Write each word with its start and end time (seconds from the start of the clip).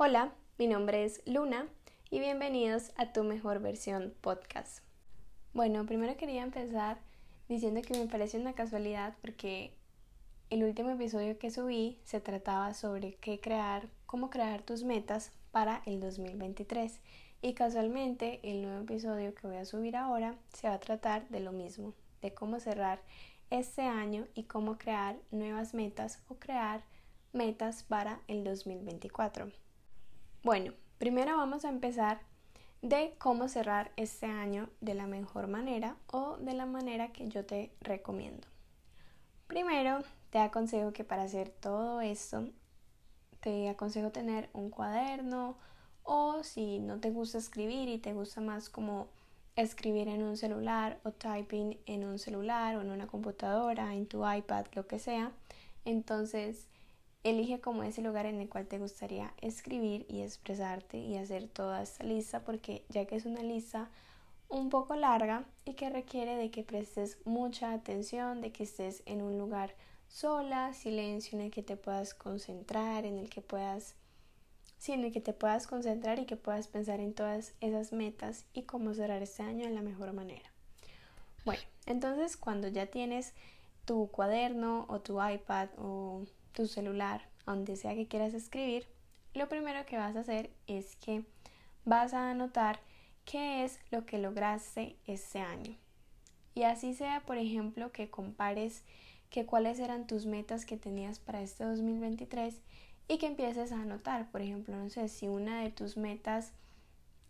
Hola, 0.00 0.32
mi 0.58 0.68
nombre 0.68 1.02
es 1.02 1.20
Luna 1.26 1.66
y 2.08 2.20
bienvenidos 2.20 2.92
a 2.94 3.12
Tu 3.12 3.24
Mejor 3.24 3.58
Versión 3.58 4.14
Podcast. 4.20 4.84
Bueno, 5.54 5.86
primero 5.86 6.16
quería 6.16 6.44
empezar 6.44 6.98
diciendo 7.48 7.82
que 7.82 7.98
me 7.98 8.06
parece 8.06 8.38
una 8.38 8.52
casualidad 8.52 9.16
porque 9.20 9.72
el 10.50 10.62
último 10.62 10.90
episodio 10.90 11.36
que 11.36 11.50
subí 11.50 11.98
se 12.04 12.20
trataba 12.20 12.74
sobre 12.74 13.14
qué 13.14 13.40
crear, 13.40 13.88
cómo 14.06 14.30
crear 14.30 14.62
tus 14.62 14.84
metas 14.84 15.32
para 15.50 15.82
el 15.84 15.98
2023 15.98 17.00
y 17.42 17.54
casualmente 17.54 18.38
el 18.44 18.62
nuevo 18.62 18.84
episodio 18.84 19.34
que 19.34 19.48
voy 19.48 19.56
a 19.56 19.64
subir 19.64 19.96
ahora 19.96 20.36
se 20.52 20.68
va 20.68 20.74
a 20.74 20.80
tratar 20.80 21.28
de 21.28 21.40
lo 21.40 21.50
mismo, 21.50 21.92
de 22.22 22.32
cómo 22.32 22.60
cerrar 22.60 23.00
este 23.50 23.82
año 23.82 24.28
y 24.36 24.44
cómo 24.44 24.78
crear 24.78 25.16
nuevas 25.32 25.74
metas 25.74 26.22
o 26.28 26.36
crear 26.36 26.84
metas 27.32 27.82
para 27.82 28.20
el 28.28 28.44
2024. 28.44 29.50
Bueno, 30.44 30.72
primero 30.98 31.36
vamos 31.36 31.64
a 31.64 31.68
empezar 31.68 32.20
de 32.80 33.14
cómo 33.18 33.48
cerrar 33.48 33.90
este 33.96 34.26
año 34.26 34.70
de 34.80 34.94
la 34.94 35.08
mejor 35.08 35.48
manera 35.48 35.96
o 36.12 36.36
de 36.36 36.54
la 36.54 36.64
manera 36.64 37.12
que 37.12 37.28
yo 37.28 37.44
te 37.44 37.72
recomiendo. 37.80 38.46
Primero, 39.48 39.98
te 40.30 40.38
aconsejo 40.38 40.92
que 40.92 41.02
para 41.02 41.24
hacer 41.24 41.48
todo 41.48 42.00
esto, 42.00 42.48
te 43.40 43.68
aconsejo 43.68 44.12
tener 44.12 44.48
un 44.52 44.70
cuaderno 44.70 45.56
o 46.04 46.44
si 46.44 46.78
no 46.78 47.00
te 47.00 47.10
gusta 47.10 47.38
escribir 47.38 47.88
y 47.88 47.98
te 47.98 48.12
gusta 48.12 48.40
más 48.40 48.68
como 48.68 49.08
escribir 49.56 50.06
en 50.06 50.22
un 50.22 50.36
celular 50.36 51.00
o 51.02 51.10
typing 51.10 51.80
en 51.86 52.04
un 52.04 52.20
celular 52.20 52.76
o 52.76 52.80
en 52.80 52.90
una 52.92 53.08
computadora, 53.08 53.92
en 53.92 54.06
tu 54.06 54.24
iPad, 54.30 54.66
lo 54.74 54.86
que 54.86 55.00
sea, 55.00 55.32
entonces 55.84 56.67
Elige 57.24 57.60
como 57.60 57.82
ese 57.82 58.00
lugar 58.00 58.26
en 58.26 58.40
el 58.40 58.48
cual 58.48 58.66
te 58.66 58.78
gustaría 58.78 59.34
escribir 59.40 60.06
y 60.08 60.22
expresarte 60.22 60.98
y 60.98 61.16
hacer 61.16 61.48
toda 61.48 61.82
esta 61.82 62.04
lista 62.04 62.44
porque 62.44 62.84
ya 62.88 63.06
que 63.06 63.16
es 63.16 63.26
una 63.26 63.42
lista 63.42 63.90
un 64.48 64.70
poco 64.70 64.94
larga 64.96 65.44
y 65.64 65.74
que 65.74 65.90
requiere 65.90 66.36
de 66.36 66.50
que 66.50 66.62
prestes 66.62 67.18
mucha 67.24 67.72
atención, 67.72 68.40
de 68.40 68.52
que 68.52 68.62
estés 68.62 69.02
en 69.04 69.20
un 69.20 69.36
lugar 69.36 69.74
sola, 70.08 70.72
silencio, 70.72 71.38
en 71.38 71.46
el 71.46 71.50
que 71.50 71.62
te 71.62 71.76
puedas 71.76 72.14
concentrar, 72.14 73.04
en 73.04 73.18
el 73.18 73.28
que 73.28 73.42
puedas 73.42 73.94
sí, 74.78 74.92
en 74.92 75.04
el 75.04 75.12
que 75.12 75.20
te 75.20 75.32
puedas 75.32 75.66
concentrar 75.66 76.18
y 76.18 76.24
que 76.24 76.36
puedas 76.36 76.68
pensar 76.68 77.00
en 77.00 77.12
todas 77.12 77.52
esas 77.60 77.92
metas 77.92 78.44
y 78.54 78.62
cómo 78.62 78.94
cerrar 78.94 79.22
este 79.22 79.42
año 79.42 79.66
de 79.66 79.74
la 79.74 79.82
mejor 79.82 80.12
manera. 80.12 80.50
Bueno, 81.44 81.62
entonces 81.86 82.36
cuando 82.36 82.68
ya 82.68 82.86
tienes 82.86 83.34
tu 83.84 84.08
cuaderno 84.08 84.86
o 84.88 85.00
tu 85.00 85.22
iPad 85.22 85.68
o 85.78 86.22
tu 86.52 86.66
celular, 86.66 87.28
donde 87.46 87.76
sea 87.76 87.94
que 87.94 88.08
quieras 88.08 88.34
escribir, 88.34 88.86
lo 89.34 89.48
primero 89.48 89.86
que 89.86 89.96
vas 89.96 90.16
a 90.16 90.20
hacer 90.20 90.50
es 90.66 90.96
que 90.96 91.24
vas 91.84 92.14
a 92.14 92.30
anotar 92.30 92.80
qué 93.24 93.64
es 93.64 93.78
lo 93.90 94.06
que 94.06 94.18
lograste 94.18 94.96
este 95.06 95.40
año. 95.40 95.76
Y 96.54 96.62
así 96.64 96.94
sea, 96.94 97.20
por 97.20 97.36
ejemplo, 97.36 97.92
que 97.92 98.10
compares 98.10 98.82
que 99.30 99.46
cuáles 99.46 99.78
eran 99.78 100.06
tus 100.06 100.26
metas 100.26 100.64
que 100.64 100.76
tenías 100.76 101.18
para 101.18 101.42
este 101.42 101.64
2023 101.64 102.60
y 103.06 103.18
que 103.18 103.26
empieces 103.26 103.72
a 103.72 103.80
anotar, 103.80 104.30
por 104.30 104.42
ejemplo, 104.42 104.76
no 104.76 104.90
sé, 104.90 105.08
si 105.08 105.28
una 105.28 105.62
de 105.62 105.70
tus 105.70 105.96
metas 105.96 106.52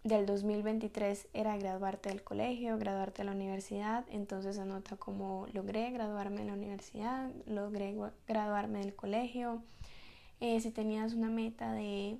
del 0.05 0.27
2023 0.27 1.29
era 1.33 1.57
graduarte 1.57 2.09
del 2.09 2.23
colegio, 2.23 2.79
graduarte 2.79 3.23
de 3.23 3.27
la 3.27 3.33
universidad, 3.33 4.05
entonces 4.11 4.59
anota 4.59 4.97
como 4.97 5.47
logré 5.53 5.91
graduarme 5.91 6.43
en 6.43 6.47
la 6.47 6.53
universidad, 6.53 7.31
logré 7.47 7.97
graduarme 8.27 8.79
del 8.81 8.95
colegio. 8.95 9.63
Eh, 10.41 10.61
si 10.61 10.71
tenías 10.71 11.15
una 11.15 11.29
meta 11.29 11.73
de 11.73 12.19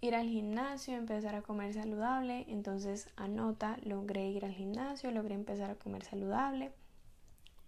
ir 0.00 0.14
al 0.14 0.28
gimnasio, 0.28 0.96
empezar 0.96 1.34
a 1.34 1.42
comer 1.42 1.72
saludable, 1.74 2.44
entonces 2.48 3.08
anota 3.16 3.78
logré 3.82 4.28
ir 4.28 4.44
al 4.44 4.52
gimnasio, 4.52 5.10
logré 5.10 5.34
empezar 5.34 5.70
a 5.70 5.76
comer 5.76 6.04
saludable. 6.04 6.72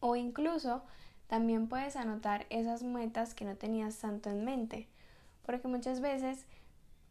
O 0.00 0.16
incluso 0.16 0.82
también 1.28 1.68
puedes 1.68 1.96
anotar 1.96 2.46
esas 2.50 2.82
metas 2.82 3.34
que 3.34 3.44
no 3.44 3.56
tenías 3.56 3.98
tanto 3.98 4.30
en 4.30 4.44
mente, 4.44 4.88
porque 5.44 5.68
muchas 5.68 6.00
veces 6.00 6.46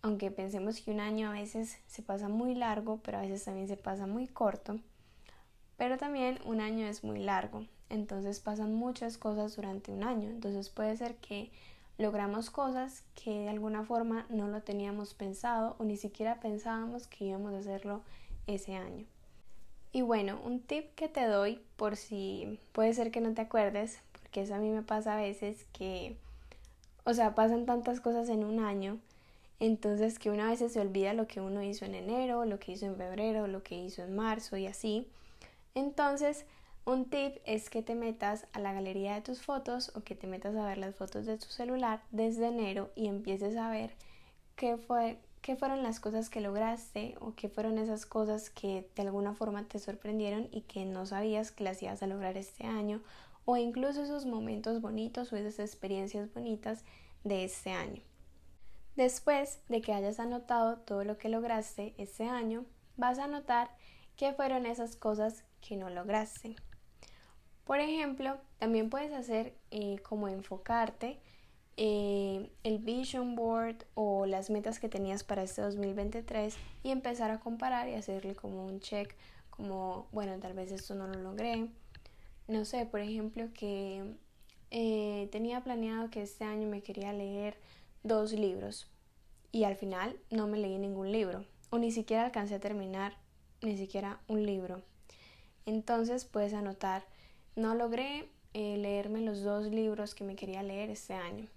aunque 0.07 0.31
pensemos 0.31 0.79
que 0.79 0.91
un 0.91 1.01
año 1.01 1.29
a 1.29 1.33
veces 1.33 1.79
se 1.85 2.01
pasa 2.01 2.29
muy 2.29 2.55
largo, 2.55 2.99
pero 3.03 3.17
a 3.17 3.21
veces 3.21 3.43
también 3.43 3.67
se 3.67 3.75
pasa 3.75 4.07
muy 4.07 4.27
corto, 4.27 4.79
pero 5.75 5.97
también 5.97 6.39
un 6.45 6.61
año 6.61 6.87
es 6.87 7.03
muy 7.03 7.19
largo, 7.19 7.65
entonces 7.89 8.39
pasan 8.39 8.73
muchas 8.73 9.17
cosas 9.17 9.55
durante 9.57 9.91
un 9.91 10.03
año, 10.03 10.29
entonces 10.29 10.69
puede 10.69 10.95
ser 10.95 11.15
que 11.15 11.51
logramos 11.97 12.49
cosas 12.49 13.03
que 13.15 13.31
de 13.31 13.49
alguna 13.49 13.83
forma 13.83 14.25
no 14.29 14.47
lo 14.47 14.61
teníamos 14.61 15.13
pensado 15.13 15.75
o 15.77 15.83
ni 15.83 15.97
siquiera 15.97 16.39
pensábamos 16.39 17.07
que 17.07 17.25
íbamos 17.25 17.53
a 17.53 17.59
hacerlo 17.59 18.01
ese 18.45 18.75
año. 18.75 19.05
Y 19.91 20.03
bueno, 20.03 20.39
un 20.45 20.61
tip 20.61 20.93
que 20.95 21.09
te 21.09 21.25
doy 21.25 21.61
por 21.75 21.97
si 21.97 22.59
puede 22.71 22.93
ser 22.93 23.11
que 23.11 23.19
no 23.19 23.33
te 23.33 23.41
acuerdes, 23.41 23.99
porque 24.21 24.41
eso 24.41 24.55
a 24.55 24.59
mí 24.59 24.69
me 24.69 24.83
pasa 24.83 25.15
a 25.15 25.21
veces 25.21 25.65
que, 25.73 26.15
o 27.03 27.13
sea, 27.13 27.35
pasan 27.35 27.65
tantas 27.65 27.99
cosas 27.99 28.29
en 28.29 28.45
un 28.45 28.59
año 28.59 28.99
entonces 29.59 30.19
que 30.19 30.29
una 30.29 30.49
vez 30.49 30.59
se 30.59 30.79
olvida 30.79 31.13
lo 31.13 31.27
que 31.27 31.41
uno 31.41 31.63
hizo 31.63 31.85
en 31.85 31.95
enero, 31.95 32.45
lo 32.45 32.59
que 32.59 32.73
hizo 32.73 32.85
en 32.85 32.95
febrero, 32.95 33.47
lo 33.47 33.63
que 33.63 33.75
hizo 33.75 34.03
en 34.03 34.15
marzo 34.15 34.57
y 34.57 34.67
así. 34.67 35.07
Entonces, 35.75 36.45
un 36.85 37.09
tip 37.09 37.37
es 37.45 37.69
que 37.69 37.83
te 37.83 37.95
metas 37.95 38.47
a 38.53 38.59
la 38.59 38.73
galería 38.73 39.15
de 39.15 39.21
tus 39.21 39.41
fotos 39.41 39.91
o 39.95 40.01
que 40.01 40.15
te 40.15 40.27
metas 40.27 40.55
a 40.55 40.65
ver 40.65 40.77
las 40.77 40.95
fotos 40.95 41.25
de 41.25 41.37
tu 41.37 41.47
celular 41.47 42.01
desde 42.11 42.47
enero 42.47 42.91
y 42.95 43.07
empieces 43.07 43.57
a 43.57 43.69
ver 43.69 43.91
qué 44.55 44.77
fue 44.77 45.19
qué 45.41 45.55
fueron 45.55 45.81
las 45.83 45.99
cosas 45.99 46.29
que 46.29 46.41
lograste 46.41 47.15
o 47.21 47.33
qué 47.35 47.47
fueron 47.47 47.77
esas 47.77 48.05
cosas 48.05 48.49
que 48.49 48.89
de 48.95 49.01
alguna 49.03 49.33
forma 49.33 49.63
te 49.63 49.79
sorprendieron 49.79 50.49
y 50.51 50.61
que 50.61 50.85
no 50.85 51.05
sabías 51.05 51.51
que 51.51 51.63
las 51.63 51.81
ibas 51.81 52.03
a 52.03 52.07
lograr 52.07 52.37
este 52.37 52.65
año 52.65 53.01
o 53.45 53.55
incluso 53.55 54.03
esos 54.03 54.25
momentos 54.25 54.81
bonitos 54.81 55.31
o 55.31 55.37
esas 55.37 55.59
experiencias 55.59 56.33
bonitas 56.33 56.83
de 57.23 57.45
este 57.45 57.71
año. 57.71 58.01
Después 58.97 59.59
de 59.69 59.79
que 59.79 59.93
hayas 59.93 60.19
anotado 60.19 60.79
todo 60.79 61.03
lo 61.03 61.19
que 61.19 61.29
lograste 61.29 61.93
ese 61.99 62.27
año, 62.27 62.65
vas 62.95 63.19
a 63.19 63.25
anotar 63.25 63.69
qué 64.15 64.33
fueron 64.33 64.65
esas 64.65 64.95
cosas 64.95 65.43
que 65.61 65.77
no 65.77 65.91
lograste. 65.91 66.55
Por 67.63 67.79
ejemplo, 67.79 68.39
también 68.57 68.89
puedes 68.89 69.13
hacer 69.13 69.53
eh, 69.69 69.99
como 69.99 70.27
enfocarte 70.27 71.19
eh, 71.77 72.49
el 72.63 72.79
vision 72.79 73.35
board 73.35 73.85
o 73.93 74.25
las 74.25 74.49
metas 74.49 74.79
que 74.79 74.89
tenías 74.89 75.23
para 75.23 75.43
este 75.43 75.61
2023 75.61 76.57
y 76.81 76.89
empezar 76.89 77.29
a 77.29 77.39
comparar 77.39 77.87
y 77.89 77.93
hacerle 77.93 78.33
como 78.33 78.65
un 78.65 78.79
check 78.79 79.15
como, 79.51 80.07
bueno, 80.11 80.39
tal 80.39 80.53
vez 80.53 80.71
esto 80.71 80.95
no 80.95 81.05
lo 81.05 81.19
logré. 81.21 81.67
No 82.47 82.65
sé, 82.65 82.87
por 82.87 83.01
ejemplo, 83.01 83.49
que 83.53 84.15
eh, 84.71 85.29
tenía 85.31 85.61
planeado 85.63 86.09
que 86.09 86.23
este 86.23 86.45
año 86.45 86.67
me 86.67 86.81
quería 86.81 87.13
leer 87.13 87.59
dos 88.07 88.33
libros 88.33 88.89
y 89.51 89.63
al 89.63 89.75
final 89.75 90.17
no 90.29 90.47
me 90.47 90.57
leí 90.57 90.77
ningún 90.77 91.11
libro 91.11 91.45
o 91.69 91.77
ni 91.77 91.91
siquiera 91.91 92.25
alcancé 92.25 92.55
a 92.55 92.59
terminar 92.59 93.17
ni 93.61 93.77
siquiera 93.77 94.19
un 94.27 94.45
libro. 94.45 94.81
Entonces 95.65 96.25
puedes 96.25 96.53
anotar, 96.53 97.05
no 97.55 97.75
logré 97.75 98.29
eh, 98.53 98.77
leerme 98.77 99.21
los 99.21 99.43
dos 99.43 99.65
libros 99.65 100.15
que 100.15 100.23
me 100.23 100.35
quería 100.35 100.63
leer 100.63 100.89
este 100.89 101.13
año. 101.13 101.47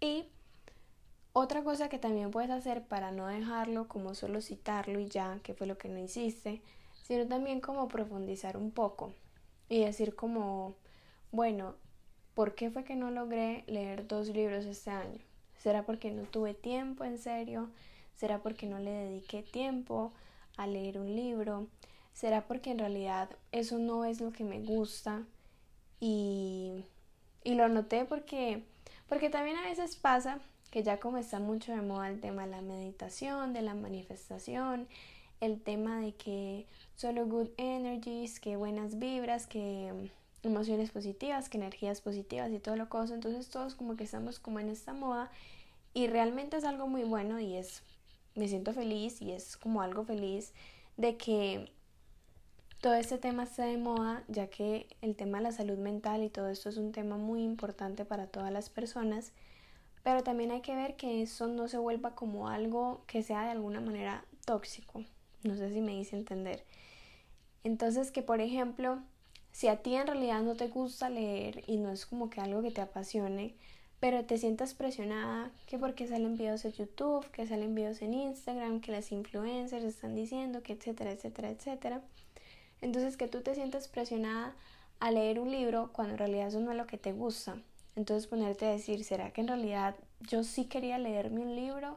Y 0.00 0.26
otra 1.32 1.64
cosa 1.64 1.88
que 1.88 1.98
también 1.98 2.30
puedes 2.30 2.50
hacer 2.50 2.86
para 2.86 3.10
no 3.10 3.26
dejarlo 3.26 3.88
como 3.88 4.14
solo 4.14 4.40
citarlo 4.40 5.00
y 5.00 5.08
ya, 5.08 5.40
que 5.42 5.54
fue 5.54 5.66
lo 5.66 5.76
que 5.76 5.88
no 5.88 5.98
hiciste, 5.98 6.62
sino 7.02 7.26
también 7.26 7.60
como 7.60 7.88
profundizar 7.88 8.56
un 8.56 8.70
poco 8.70 9.12
y 9.68 9.84
decir 9.84 10.14
como, 10.14 10.76
bueno, 11.32 11.74
¿por 12.34 12.54
qué 12.54 12.70
fue 12.70 12.84
que 12.84 12.96
no 12.96 13.10
logré 13.10 13.64
leer 13.66 14.06
dos 14.06 14.28
libros 14.28 14.64
este 14.64 14.90
año? 14.90 15.25
¿Será 15.58 15.84
porque 15.84 16.10
no 16.10 16.22
tuve 16.22 16.54
tiempo 16.54 17.04
en 17.04 17.18
serio? 17.18 17.70
¿Será 18.14 18.42
porque 18.42 18.66
no 18.66 18.78
le 18.78 18.90
dediqué 18.90 19.42
tiempo 19.42 20.12
a 20.56 20.66
leer 20.66 20.98
un 20.98 21.14
libro? 21.14 21.68
¿Será 22.12 22.46
porque 22.46 22.70
en 22.70 22.78
realidad 22.78 23.30
eso 23.52 23.78
no 23.78 24.04
es 24.04 24.20
lo 24.20 24.32
que 24.32 24.44
me 24.44 24.60
gusta? 24.60 25.24
Y, 26.00 26.84
y 27.44 27.54
lo 27.54 27.68
noté 27.68 28.04
porque, 28.04 28.64
porque 29.08 29.30
también 29.30 29.56
a 29.56 29.62
veces 29.62 29.96
pasa 29.96 30.40
que 30.70 30.82
ya 30.82 30.98
como 30.98 31.18
está 31.18 31.38
mucho 31.38 31.72
de 31.72 31.82
moda 31.82 32.08
el 32.08 32.20
tema 32.20 32.44
de 32.44 32.50
la 32.50 32.62
meditación, 32.62 33.52
de 33.52 33.62
la 33.62 33.74
manifestación, 33.74 34.88
el 35.40 35.60
tema 35.60 36.00
de 36.00 36.14
que 36.14 36.66
solo 36.94 37.26
good 37.26 37.48
energies, 37.56 38.40
que 38.40 38.56
buenas 38.56 38.98
vibras, 38.98 39.46
que 39.46 40.10
emociones 40.46 40.90
positivas, 40.90 41.48
que 41.48 41.58
energías 41.58 42.00
positivas 42.00 42.50
y 42.52 42.58
todo 42.58 42.76
lo 42.76 42.88
cosa. 42.88 43.14
Entonces 43.14 43.48
todos 43.48 43.74
como 43.74 43.96
que 43.96 44.04
estamos 44.04 44.38
como 44.38 44.60
en 44.60 44.68
esta 44.68 44.92
moda 44.92 45.30
y 45.94 46.08
realmente 46.08 46.56
es 46.58 46.64
algo 46.64 46.88
muy 46.88 47.04
bueno 47.04 47.40
y 47.40 47.56
es, 47.56 47.82
me 48.34 48.48
siento 48.48 48.72
feliz 48.72 49.22
y 49.22 49.32
es 49.32 49.56
como 49.56 49.80
algo 49.80 50.04
feliz 50.04 50.52
de 50.96 51.16
que 51.16 51.72
todo 52.80 52.94
este 52.94 53.18
tema 53.18 53.44
esté 53.44 53.62
de 53.62 53.78
moda, 53.78 54.22
ya 54.28 54.48
que 54.48 54.86
el 55.00 55.16
tema 55.16 55.38
de 55.38 55.44
la 55.44 55.52
salud 55.52 55.78
mental 55.78 56.22
y 56.22 56.28
todo 56.28 56.48
esto 56.48 56.68
es 56.68 56.76
un 56.76 56.92
tema 56.92 57.16
muy 57.16 57.42
importante 57.42 58.04
para 58.04 58.26
todas 58.26 58.52
las 58.52 58.68
personas. 58.68 59.32
pero 60.02 60.22
también 60.22 60.52
hay 60.52 60.60
que 60.60 60.76
ver 60.76 60.96
que 60.96 61.22
eso 61.22 61.48
no 61.48 61.66
se 61.66 61.78
vuelva 61.78 62.14
como 62.14 62.48
algo 62.48 63.02
que 63.08 63.22
sea 63.22 63.42
de 63.42 63.50
alguna 63.50 63.80
manera 63.80 64.24
tóxico. 64.44 65.02
No 65.42 65.56
sé 65.56 65.72
si 65.72 65.80
me 65.80 65.98
hice 65.98 66.14
entender. 66.14 66.64
Entonces 67.64 68.12
que 68.12 68.22
por 68.22 68.40
ejemplo, 68.40 69.00
si 69.56 69.68
a 69.68 69.76
ti 69.78 69.94
en 69.94 70.06
realidad 70.06 70.42
no 70.42 70.54
te 70.54 70.68
gusta 70.68 71.08
leer 71.08 71.64
y 71.66 71.78
no 71.78 71.90
es 71.90 72.04
como 72.04 72.28
que 72.28 72.42
algo 72.42 72.60
que 72.60 72.70
te 72.70 72.82
apasione, 72.82 73.54
pero 74.00 74.22
te 74.22 74.36
sientas 74.36 74.74
presionada 74.74 75.50
que 75.66 75.78
porque 75.78 76.06
salen 76.06 76.36
videos 76.36 76.66
en 76.66 76.72
YouTube, 76.72 77.26
que 77.30 77.46
salen 77.46 77.74
videos 77.74 78.02
en 78.02 78.12
Instagram, 78.12 78.82
que 78.82 78.92
las 78.92 79.10
influencers 79.12 79.82
están 79.82 80.14
diciendo 80.14 80.62
que 80.62 80.74
etcétera, 80.74 81.10
etcétera, 81.10 81.48
etcétera. 81.48 82.02
Entonces 82.82 83.16
que 83.16 83.28
tú 83.28 83.40
te 83.40 83.54
sientas 83.54 83.88
presionada 83.88 84.54
a 85.00 85.10
leer 85.10 85.40
un 85.40 85.50
libro 85.50 85.88
cuando 85.94 86.12
en 86.12 86.18
realidad 86.18 86.48
eso 86.48 86.60
no 86.60 86.72
es 86.72 86.76
lo 86.76 86.86
que 86.86 86.98
te 86.98 87.14
gusta. 87.14 87.56
Entonces 87.94 88.26
ponerte 88.26 88.66
a 88.66 88.72
decir, 88.72 89.04
¿será 89.04 89.30
que 89.30 89.40
en 89.40 89.48
realidad 89.48 89.96
yo 90.20 90.44
sí 90.44 90.66
quería 90.66 90.98
leerme 90.98 91.40
un 91.40 91.56
libro? 91.56 91.96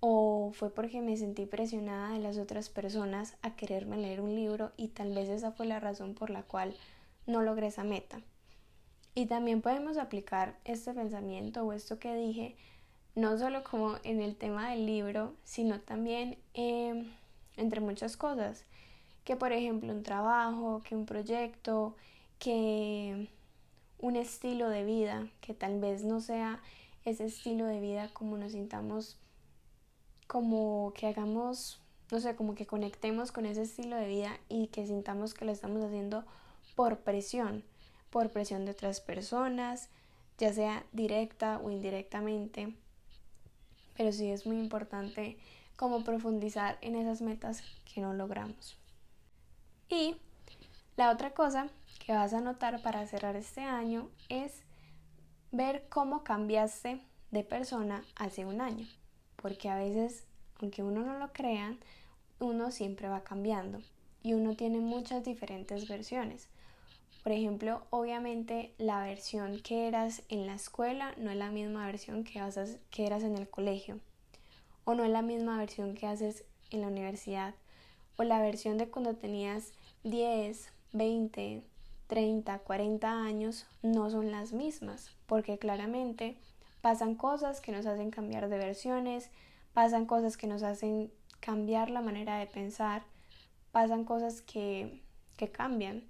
¿O 0.00 0.52
fue 0.52 0.70
porque 0.70 1.00
me 1.00 1.16
sentí 1.16 1.46
presionada 1.46 2.12
de 2.12 2.18
las 2.20 2.38
otras 2.38 2.68
personas 2.68 3.36
a 3.42 3.56
quererme 3.56 3.96
leer 3.96 4.20
un 4.20 4.34
libro 4.34 4.72
y 4.76 4.88
tal 4.88 5.14
vez 5.14 5.28
esa 5.28 5.52
fue 5.52 5.66
la 5.66 5.80
razón 5.80 6.14
por 6.14 6.30
la 6.30 6.42
cual 6.42 6.74
no 7.26 7.42
logré 7.42 7.68
esa 7.68 7.84
meta? 7.84 8.20
Y 9.14 9.26
también 9.26 9.62
podemos 9.62 9.96
aplicar 9.96 10.58
este 10.64 10.92
pensamiento 10.92 11.62
o 11.62 11.72
esto 11.72 11.98
que 11.98 12.14
dije, 12.14 12.54
no 13.14 13.38
solo 13.38 13.64
como 13.64 13.96
en 14.04 14.20
el 14.20 14.36
tema 14.36 14.70
del 14.70 14.84
libro, 14.84 15.34
sino 15.42 15.80
también 15.80 16.36
em, 16.52 17.10
entre 17.56 17.80
muchas 17.80 18.18
cosas. 18.18 18.64
Que 19.24 19.34
por 19.36 19.52
ejemplo 19.52 19.90
un 19.92 20.02
trabajo, 20.02 20.82
que 20.86 20.94
un 20.94 21.06
proyecto, 21.06 21.96
que 22.38 23.28
un 23.98 24.16
estilo 24.16 24.68
de 24.68 24.84
vida 24.84 25.26
que 25.40 25.54
tal 25.54 25.80
vez 25.80 26.04
no 26.04 26.20
sea 26.20 26.60
ese 27.06 27.24
estilo 27.24 27.64
de 27.64 27.80
vida 27.80 28.10
como 28.12 28.36
nos 28.36 28.52
sintamos, 28.52 29.16
como 30.26 30.92
que 30.94 31.06
hagamos, 31.06 31.80
no 32.10 32.20
sé, 32.20 32.36
como 32.36 32.54
que 32.54 32.66
conectemos 32.66 33.32
con 33.32 33.46
ese 33.46 33.62
estilo 33.62 33.96
de 33.96 34.08
vida 34.08 34.38
y 34.48 34.68
que 34.68 34.86
sintamos 34.86 35.34
que 35.34 35.44
lo 35.44 35.52
estamos 35.52 35.84
haciendo 35.84 36.24
por 36.74 36.98
presión, 37.00 37.64
por 38.10 38.30
presión 38.30 38.64
de 38.64 38.72
otras 38.72 39.00
personas, 39.00 39.88
ya 40.38 40.52
sea 40.52 40.84
directa 40.92 41.60
o 41.62 41.70
indirectamente. 41.70 42.74
Pero 43.96 44.12
sí 44.12 44.30
es 44.30 44.46
muy 44.46 44.58
importante 44.58 45.38
como 45.76 46.04
profundizar 46.04 46.78
en 46.80 46.96
esas 46.96 47.22
metas 47.22 47.62
que 47.92 48.00
no 48.00 48.14
logramos. 48.14 48.76
Y 49.88 50.16
la 50.96 51.10
otra 51.10 51.32
cosa 51.32 51.68
que 52.04 52.12
vas 52.12 52.34
a 52.34 52.40
notar 52.40 52.82
para 52.82 53.06
cerrar 53.06 53.36
este 53.36 53.62
año 53.62 54.08
es 54.28 54.62
ver 55.52 55.86
cómo 55.88 56.24
cambiaste 56.24 57.00
de 57.30 57.44
persona 57.44 58.04
hace 58.16 58.44
un 58.44 58.60
año. 58.60 58.86
Porque 59.46 59.68
a 59.68 59.76
veces, 59.76 60.24
aunque 60.60 60.82
uno 60.82 61.04
no 61.04 61.20
lo 61.20 61.32
crea, 61.32 61.76
uno 62.40 62.72
siempre 62.72 63.08
va 63.08 63.22
cambiando 63.22 63.78
y 64.20 64.34
uno 64.34 64.56
tiene 64.56 64.80
muchas 64.80 65.22
diferentes 65.22 65.86
versiones. 65.86 66.48
Por 67.22 67.30
ejemplo, 67.30 67.86
obviamente 67.90 68.74
la 68.76 69.04
versión 69.04 69.60
que 69.62 69.86
eras 69.86 70.24
en 70.30 70.48
la 70.48 70.56
escuela 70.56 71.14
no 71.16 71.30
es 71.30 71.36
la 71.36 71.52
misma 71.52 71.86
versión 71.86 72.24
que, 72.24 72.42
que 72.90 73.06
eras 73.06 73.22
en 73.22 73.38
el 73.38 73.48
colegio. 73.48 74.00
O 74.82 74.94
no 74.94 75.04
es 75.04 75.10
la 75.10 75.22
misma 75.22 75.56
versión 75.58 75.94
que 75.94 76.08
haces 76.08 76.42
en 76.72 76.80
la 76.80 76.88
universidad. 76.88 77.54
O 78.16 78.24
la 78.24 78.42
versión 78.42 78.78
de 78.78 78.88
cuando 78.88 79.14
tenías 79.14 79.74
10, 80.02 80.72
20, 80.92 81.62
30, 82.08 82.58
40 82.58 83.22
años 83.22 83.64
no 83.84 84.10
son 84.10 84.32
las 84.32 84.52
mismas, 84.52 85.12
porque 85.26 85.56
claramente 85.56 86.36
pasan 86.86 87.16
cosas 87.16 87.60
que 87.60 87.72
nos 87.72 87.84
hacen 87.84 88.12
cambiar 88.12 88.48
de 88.48 88.58
versiones, 88.58 89.32
pasan 89.74 90.06
cosas 90.06 90.36
que 90.36 90.46
nos 90.46 90.62
hacen 90.62 91.10
cambiar 91.40 91.90
la 91.90 92.00
manera 92.00 92.38
de 92.38 92.46
pensar, 92.46 93.02
pasan 93.72 94.04
cosas 94.04 94.40
que, 94.40 95.02
que 95.36 95.50
cambian. 95.50 96.04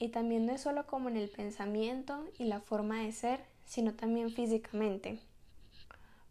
Y 0.00 0.08
también 0.08 0.44
no 0.44 0.52
es 0.52 0.60
solo 0.60 0.88
como 0.88 1.08
en 1.08 1.16
el 1.16 1.28
pensamiento 1.28 2.24
y 2.36 2.46
la 2.46 2.58
forma 2.58 3.00
de 3.00 3.12
ser, 3.12 3.44
sino 3.64 3.94
también 3.94 4.32
físicamente. 4.32 5.20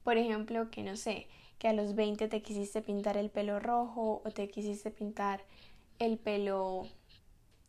Por 0.03 0.17
ejemplo, 0.17 0.69
que 0.69 0.83
no 0.83 0.97
sé, 0.97 1.27
que 1.57 1.69
a 1.69 1.73
los 1.73 1.95
20 1.95 2.27
te 2.27 2.41
quisiste 2.41 2.81
pintar 2.81 3.15
el 3.15 3.29
pelo 3.29 3.57
rojo 3.61 4.21
o 4.25 4.31
te 4.31 4.49
quisiste 4.49 4.91
pintar 4.91 5.45
el 5.97 6.17
pelo 6.17 6.89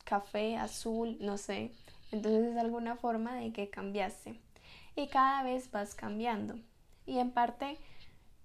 café, 0.02 0.56
azul, 0.56 1.16
no 1.20 1.38
sé. 1.38 1.70
Entonces 2.10 2.44
es 2.44 2.56
alguna 2.56 2.96
forma 2.96 3.36
de 3.36 3.52
que 3.52 3.70
cambiaste. 3.70 4.40
Y 4.98 5.06
cada 5.06 5.44
vez 5.44 5.70
vas 5.70 5.94
cambiando. 5.94 6.58
Y 7.06 7.20
en 7.20 7.30
parte 7.30 7.78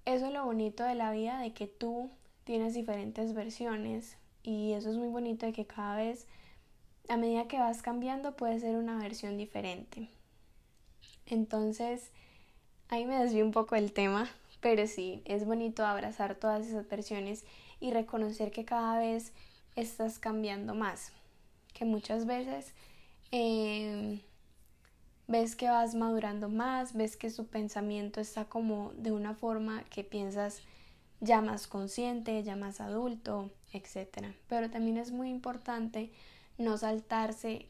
eso 0.06 0.28
es 0.28 0.34
lo 0.34 0.46
bonito 0.46 0.84
de 0.84 0.94
la 0.94 1.12
vida, 1.12 1.40
de 1.40 1.52
que 1.52 1.66
tú 1.66 2.12
tienes 2.44 2.76
diferentes 2.76 3.34
versiones. 3.34 4.18
Y 4.44 4.74
eso 4.74 4.92
es 4.92 4.98
muy 4.98 5.08
bonito 5.08 5.48
de 5.48 5.52
que 5.52 5.66
cada 5.66 5.96
vez, 5.96 6.28
a 7.10 7.18
medida 7.18 7.48
que 7.48 7.58
vas 7.58 7.82
cambiando, 7.82 8.36
puede 8.36 8.60
ser 8.60 8.76
una 8.76 9.00
versión 9.00 9.36
diferente. 9.36 10.10
Entonces, 11.26 12.12
ahí 12.90 13.06
me 13.06 13.18
desvío 13.18 13.46
un 13.46 13.52
poco 13.52 13.74
el 13.76 13.92
tema, 13.92 14.30
pero 14.62 14.86
sí, 14.86 15.24
es 15.26 15.48
bonito 15.48 15.84
abrazar 15.84 16.36
todas 16.36 16.68
esas 16.68 16.88
versiones 16.88 17.46
y 17.80 17.90
reconocer 17.94 18.52
que 18.52 18.64
cada 18.64 19.00
vez 19.00 19.34
estás 19.76 20.20
cambiando 20.20 20.76
más 20.76 21.14
que 21.74 21.86
muchas 21.86 22.28
veces 22.28 22.76
em, 23.32 24.20
ves 25.28 25.56
que 25.56 25.70
vas 25.70 25.96
madurando 25.96 26.50
más, 26.50 26.94
ves 26.94 27.18
que 27.18 27.30
su 27.30 27.48
pensamiento 27.48 28.20
está 28.20 28.46
como 28.46 28.92
de 28.96 29.12
una 29.12 29.34
forma 29.34 29.84
que 29.86 30.04
piensas 30.04 30.62
ya 31.20 31.42
más 31.42 31.68
consciente, 31.68 32.44
ya 32.44 32.56
más 32.56 32.82
adulto, 32.82 33.50
etc. 33.72 34.34
Pero 34.48 34.70
también 34.70 34.98
es 34.98 35.12
muy 35.12 35.30
importante 35.30 36.12
no 36.58 36.78
saltarse 36.78 37.68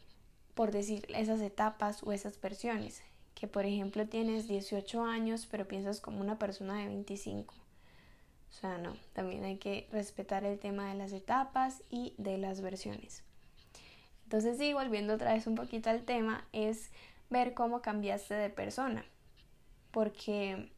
por 0.56 0.72
decir 0.72 1.06
esas 1.10 1.42
etapas 1.42 2.04
o 2.04 2.12
esas 2.12 2.40
versiones, 2.40 3.02
que 3.36 3.48
por 3.48 3.66
ejemplo 3.66 4.08
tienes 4.08 4.48
18 4.48 5.04
años 5.04 5.48
pero 5.50 5.68
piensas 5.68 6.00
como 6.00 6.22
una 6.22 6.40
persona 6.40 6.80
de 6.80 6.88
25. 6.88 7.54
O 7.54 8.56
sea, 8.56 8.78
no, 8.78 8.96
también 9.14 9.44
hay 9.44 9.58
que 9.58 9.88
respetar 9.92 10.44
el 10.44 10.60
tema 10.60 10.90
de 10.90 10.96
las 10.96 11.12
etapas 11.12 11.82
y 11.90 12.14
de 12.18 12.38
las 12.38 12.62
versiones. 12.62 13.24
Entonces 14.26 14.58
sí, 14.58 14.74
volviendo 14.74 15.16
otra 15.16 15.34
vez 15.34 15.48
un 15.48 15.56
poquito 15.56 15.90
al 15.90 16.04
tema, 16.04 16.46
es 16.54 16.92
ver 17.30 17.54
cómo 17.54 17.82
cambiaste 17.82 18.34
de 18.34 18.50
persona. 18.50 19.06
Porque 19.92 20.72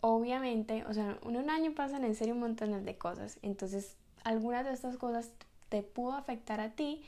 obviamente, 0.00 0.84
o 0.86 0.94
sea, 0.94 1.18
en 1.22 1.36
un 1.36 1.50
año 1.50 1.74
pasan 1.74 2.04
en 2.04 2.14
serio 2.14 2.34
un 2.34 2.40
montón 2.40 2.84
de 2.84 2.98
cosas. 2.98 3.38
Entonces, 3.42 3.96
algunas 4.22 4.64
de 4.64 4.72
estas 4.72 4.96
cosas 4.96 5.30
te 5.68 5.82
pudo 5.82 6.12
afectar 6.12 6.60
a 6.60 6.70
ti 6.70 7.04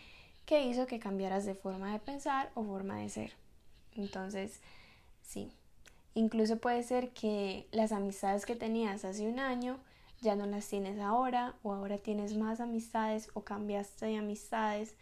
que 0.46 0.64
hizo 0.64 0.86
que 0.86 0.98
cambiaras 0.98 1.44
de 1.44 1.54
forma 1.54 1.92
de 1.92 1.98
pensar 1.98 2.50
o 2.54 2.64
forma 2.64 2.98
de 2.98 3.08
ser. 3.08 3.32
Entonces, 3.96 4.60
sí. 5.22 5.50
Incluso 6.14 6.56
puede 6.56 6.82
ser 6.82 7.10
que 7.10 7.68
las 7.72 7.92
amistades 7.92 8.46
que 8.46 8.56
tenías 8.56 9.04
hace 9.04 9.28
un 9.28 9.38
año 9.38 9.78
ya 10.22 10.34
no 10.34 10.46
las 10.46 10.66
tienes 10.66 10.98
ahora 10.98 11.54
o 11.62 11.74
ahora 11.74 11.98
tienes 11.98 12.36
más 12.36 12.60
amistades 12.60 13.28
o 13.34 13.42
cambiaste 13.42 14.06
de 14.06 14.16
amistades 14.16 14.94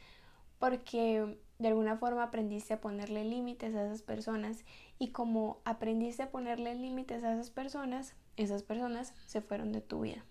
porque 0.59 1.39
de 1.65 1.69
alguna 1.69 1.97
forma 1.97 2.25
aprendiste 2.25 2.75
a 2.75 2.81
ponerle 2.83 3.25
límites 3.25 3.75
a 3.75 3.87
esas 3.87 4.03
personas 4.03 4.67
y 4.99 5.13
como 5.13 5.63
aprendiste 5.65 6.23
a 6.23 6.31
ponerle 6.31 6.75
límites 6.75 7.25
a 7.25 7.33
esas 7.33 7.49
personas, 7.49 8.13
esas 8.37 8.63
personas 8.63 9.15
se 9.25 9.41
fueron 9.41 9.73
de 9.73 9.81
tu 9.81 10.03
vida. 10.03 10.23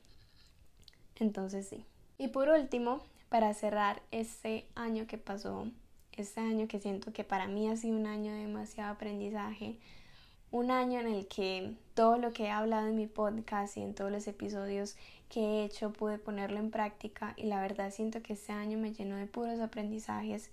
Entonces 1.16 1.68
sí. 1.68 1.86
Y 2.20 2.28
por 2.28 2.50
último, 2.50 3.02
para 3.30 3.52
cerrar 3.56 4.04
este 4.12 4.68
año 4.76 5.08
que 5.08 5.18
pasó, 5.18 5.66
este 6.12 6.40
año 6.40 6.68
que 6.68 6.80
siento 6.80 7.14
que 7.14 7.24
para 7.24 7.48
mí 7.48 7.68
ha 7.68 7.78
sido 7.78 7.98
un 7.98 8.06
año 8.06 8.32
de 8.32 8.42
demasiado 8.42 8.94
aprendizaje, 8.94 9.80
un 10.52 10.70
año 10.70 11.00
en 11.00 11.08
el 11.08 11.28
que 11.28 11.74
todo 11.96 12.20
lo 12.20 12.32
que 12.32 12.44
he 12.44 12.52
hablado 12.52 12.90
en 12.90 12.96
mi 12.96 13.08
podcast 13.08 13.76
y 13.76 13.82
en 13.82 13.96
todos 13.96 14.12
los 14.12 14.28
episodios 14.28 14.98
que 15.30 15.40
he 15.40 15.64
hecho 15.64 15.94
pude 15.94 16.20
ponerlo 16.20 16.60
en 16.60 16.70
práctica 16.70 17.34
y 17.38 17.48
la 17.48 17.60
verdad 17.60 17.90
siento 17.90 18.22
que 18.22 18.34
este 18.34 18.52
año 18.52 18.78
me 18.78 18.94
llenó 18.94 19.16
de 19.16 19.26
puros 19.26 19.60
aprendizajes, 19.60 20.52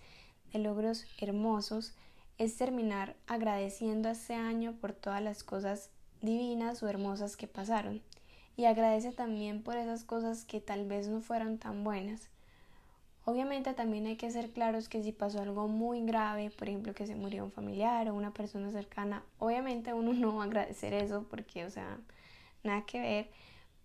de 0.52 0.58
logros 0.58 1.04
hermosos, 1.18 1.94
es 2.38 2.56
terminar 2.56 3.16
agradeciendo 3.26 4.08
a 4.08 4.12
este 4.12 4.34
año 4.34 4.74
por 4.80 4.92
todas 4.92 5.22
las 5.22 5.44
cosas 5.44 5.90
divinas 6.22 6.82
o 6.82 6.88
hermosas 6.88 7.36
que 7.36 7.46
pasaron 7.46 8.02
y 8.56 8.64
agradece 8.64 9.12
también 9.12 9.62
por 9.62 9.76
esas 9.76 10.04
cosas 10.04 10.44
que 10.44 10.60
tal 10.60 10.86
vez 10.86 11.08
no 11.08 11.20
fueron 11.20 11.58
tan 11.58 11.84
buenas 11.84 12.30
Obviamente 13.24 13.74
también 13.74 14.06
hay 14.06 14.16
que 14.16 14.30
ser 14.30 14.50
claros 14.50 14.88
que 14.88 15.02
si 15.02 15.12
pasó 15.12 15.40
algo 15.40 15.68
muy 15.68 16.00
grave, 16.04 16.50
por 16.50 16.68
ejemplo 16.68 16.94
que 16.94 17.06
se 17.06 17.14
murió 17.14 17.44
un 17.44 17.52
familiar 17.52 18.08
o 18.08 18.14
una 18.14 18.32
persona 18.32 18.70
cercana, 18.72 19.22
obviamente 19.38 19.92
uno 19.92 20.12
no 20.14 20.36
va 20.36 20.42
a 20.42 20.46
agradecer 20.46 20.94
eso 20.94 21.26
porque, 21.30 21.64
o 21.64 21.70
sea, 21.70 21.98
nada 22.64 22.84
que 22.86 23.00
ver. 23.00 23.30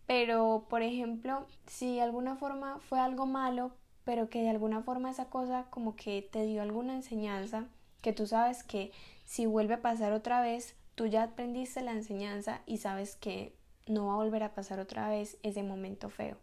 Pero, 0.07 0.65
por 0.69 0.81
ejemplo, 0.83 1.47
si 1.67 1.95
de 1.95 2.01
alguna 2.01 2.35
forma 2.37 2.79
fue 2.79 2.99
algo 2.99 3.25
malo, 3.25 3.71
pero 4.05 4.29
que 4.29 4.41
de 4.41 4.49
alguna 4.49 4.81
forma 4.81 5.09
esa 5.09 5.25
cosa 5.25 5.65
como 5.69 5.95
que 5.95 6.21
te 6.21 6.45
dio 6.45 6.61
alguna 6.61 6.95
enseñanza, 6.95 7.65
que 8.01 8.13
tú 8.13 8.27
sabes 8.27 8.63
que 8.63 8.91
si 9.25 9.47
vuelve 9.47 9.73
a 9.73 9.81
pasar 9.81 10.13
otra 10.13 10.41
vez, 10.41 10.75
tú 10.93 11.07
ya 11.07 11.23
aprendiste 11.23 11.81
la 11.81 11.91
enseñanza 11.91 12.61
y 12.65 12.77
sabes 12.77 13.15
que 13.15 13.53
no 13.87 14.07
va 14.07 14.13
a 14.13 14.17
volver 14.17 14.43
a 14.43 14.53
pasar 14.53 14.79
otra 14.79 15.09
vez 15.09 15.37
ese 15.43 15.63
momento 15.63 16.09
feo. 16.09 16.37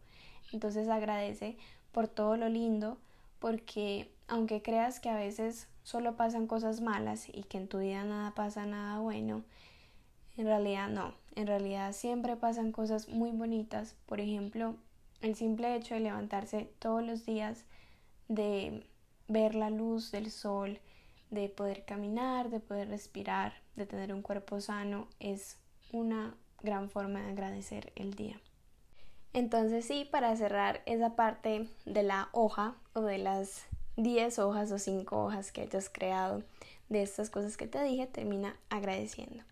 Entonces 0.53 0.89
agradece 0.89 1.57
por 1.93 2.09
todo 2.09 2.37
lo 2.37 2.49
lindo, 2.49 2.99
porque 3.39 4.13
aunque 4.29 4.63
creas 4.63 5.01
que 5.01 5.09
a 5.09 5.17
veces 5.17 5.69
solo 5.83 6.17
pasan 6.17 6.47
cosas 6.47 6.81
malas 6.81 7.29
y 7.29 7.45
que 7.45 7.59
en 7.59 7.69
tu 7.69 7.79
vida 7.79 8.05
nada 8.05 8.35
pasa 8.35 8.67
nada 8.67 8.99
bueno, 8.99 9.45
en 10.37 10.47
realidad 10.47 10.89
no, 10.89 11.15
en 11.37 11.47
realidad 11.47 11.93
siempre 11.93 12.37
pasan 12.37 12.73
cosas 12.73 13.09
muy 13.09 13.31
bonitas. 13.31 13.95
Por 14.07 14.21
ejemplo, 14.21 14.77
el 15.23 15.37
simple 15.37 15.75
hecho 15.75 15.95
de 15.95 16.01
levantarse 16.01 16.69
todos 16.79 17.03
los 17.03 17.25
días, 17.25 17.65
de 18.29 18.87
ver 19.29 19.55
la 19.55 19.71
luz 19.71 20.11
del 20.11 20.31
sol, 20.31 20.81
de 21.31 21.49
poder 21.49 21.85
caminar, 21.85 22.51
de 22.51 22.61
poder 22.61 22.89
respirar, 22.89 23.55
de 23.77 23.87
tener 23.87 24.13
un 24.13 24.23
cuerpo 24.23 24.61
sano, 24.61 25.09
es 25.19 25.59
una 25.93 26.35
gran 26.63 26.91
forma 26.91 27.23
de 27.23 27.31
agradecer 27.31 27.93
el 27.97 28.15
día. 28.15 28.41
Entonces 29.33 29.87
sí, 29.87 30.07
para 30.11 30.37
cerrar 30.37 30.83
esa 30.85 31.17
parte 31.17 31.69
de 31.87 32.03
la 32.03 32.29
hoja 32.33 32.75
o 32.93 33.01
de 33.01 33.19
las 33.19 33.65
10 33.97 34.39
hojas 34.41 34.71
o 34.73 34.79
5 34.79 35.25
hojas 35.25 35.53
que 35.53 35.63
hayas 35.63 35.89
creado 35.89 36.43
de 36.91 37.03
estas 37.03 37.31
cosas 37.31 37.57
que 37.57 37.67
te 37.67 37.83
dije, 37.83 38.07
termina 38.07 38.57
agradeciendo. 38.69 39.43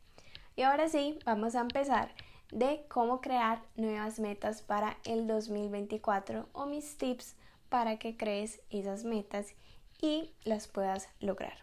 Y 0.57 0.63
ahora 0.63 0.89
sí, 0.89 1.19
vamos 1.25 1.55
a 1.55 1.61
empezar 1.61 2.11
de 2.53 2.85
cómo 2.89 3.21
crear 3.21 3.63
nuevas 3.77 4.19
metas 4.21 4.63
para 4.63 4.97
el 5.05 5.27
2024 5.27 6.49
o 6.53 6.67
mis 6.67 6.97
tips 6.97 7.37
para 7.69 7.99
que 7.99 8.17
crees 8.17 8.61
esas 8.71 9.05
metas 9.05 9.55
y 10.01 10.33
las 10.45 10.67
puedas 10.67 11.09
lograr. 11.21 11.55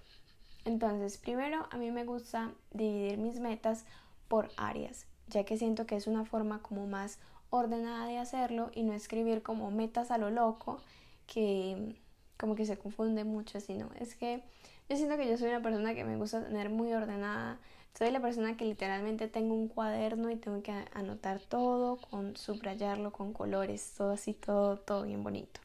Entonces, 0.65 1.17
primero 1.17 1.67
a 1.71 1.77
mí 1.77 1.91
me 1.91 2.05
gusta 2.05 2.51
dividir 2.71 3.17
mis 3.17 3.39
metas 3.39 3.85
por 4.27 4.49
áreas, 4.57 5.05
ya 5.27 5.43
que 5.43 5.57
siento 5.57 5.85
que 5.85 5.95
es 5.95 6.07
una 6.07 6.25
forma 6.25 6.61
como 6.61 6.87
más 6.87 7.19
ordenada 7.49 8.05
de 8.07 8.17
hacerlo 8.17 8.71
y 8.73 8.83
no 8.83 8.93
escribir 8.93 9.41
como 9.41 9.71
metas 9.71 10.11
a 10.11 10.17
lo 10.17 10.29
loco 10.29 10.81
que 11.25 11.95
como 12.37 12.55
que 12.55 12.65
se 12.65 12.77
confunde 12.77 13.23
mucho, 13.23 13.59
sino 13.59 13.89
es 13.99 14.15
que 14.15 14.43
yo 14.89 14.95
siento 14.95 15.17
que 15.17 15.27
yo 15.27 15.37
soy 15.37 15.49
una 15.49 15.61
persona 15.61 15.95
que 15.95 16.05
me 16.05 16.17
gusta 16.17 16.43
tener 16.43 16.69
muy 16.69 16.93
ordenada. 16.93 17.59
Soy 17.97 18.11
la 18.11 18.21
persona 18.21 18.57
que 18.57 18.65
literalmente 18.65 19.27
tengo 19.27 19.55
un 19.55 19.67
cuaderno 19.67 20.29
y 20.29 20.35
tengo 20.35 20.61
que 20.61 20.71
anotar 20.93 21.39
todo, 21.39 21.97
con 21.97 22.35
subrayarlo 22.37 23.11
con 23.11 23.33
colores, 23.33 23.93
todo 23.97 24.11
así, 24.11 24.33
todo, 24.33 24.77
todo 24.77 25.03
bien 25.03 25.23
bonito. 25.23 25.59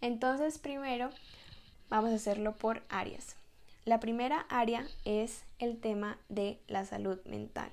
Entonces, 0.00 0.58
primero 0.58 1.10
vamos 1.88 2.10
a 2.10 2.16
hacerlo 2.16 2.56
por 2.56 2.82
áreas. 2.88 3.36
La 3.84 4.00
primera 4.00 4.46
área 4.48 4.86
es 5.04 5.44
el 5.58 5.78
tema 5.78 6.18
de 6.28 6.60
la 6.66 6.84
salud 6.84 7.18
mental. 7.24 7.70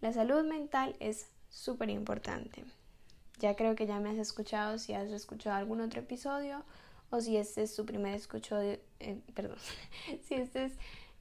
La 0.00 0.12
salud 0.12 0.44
mental 0.44 0.96
es 0.98 1.28
súper 1.48 1.90
importante. 1.90 2.64
Ya 3.38 3.54
creo 3.54 3.76
que 3.76 3.86
ya 3.86 4.00
me 4.00 4.10
has 4.10 4.18
escuchado 4.18 4.78
si 4.78 4.94
has 4.94 5.08
escuchado 5.10 5.56
algún 5.56 5.80
otro 5.80 6.00
episodio 6.00 6.64
o 7.10 7.20
si 7.20 7.36
este 7.36 7.62
es 7.62 7.76
tu 7.76 7.86
primer 7.86 8.20
episodio, 8.20 8.80
eh, 8.98 9.20
perdón, 9.34 9.58
si 10.22 10.34
este 10.34 10.64
es 10.64 10.72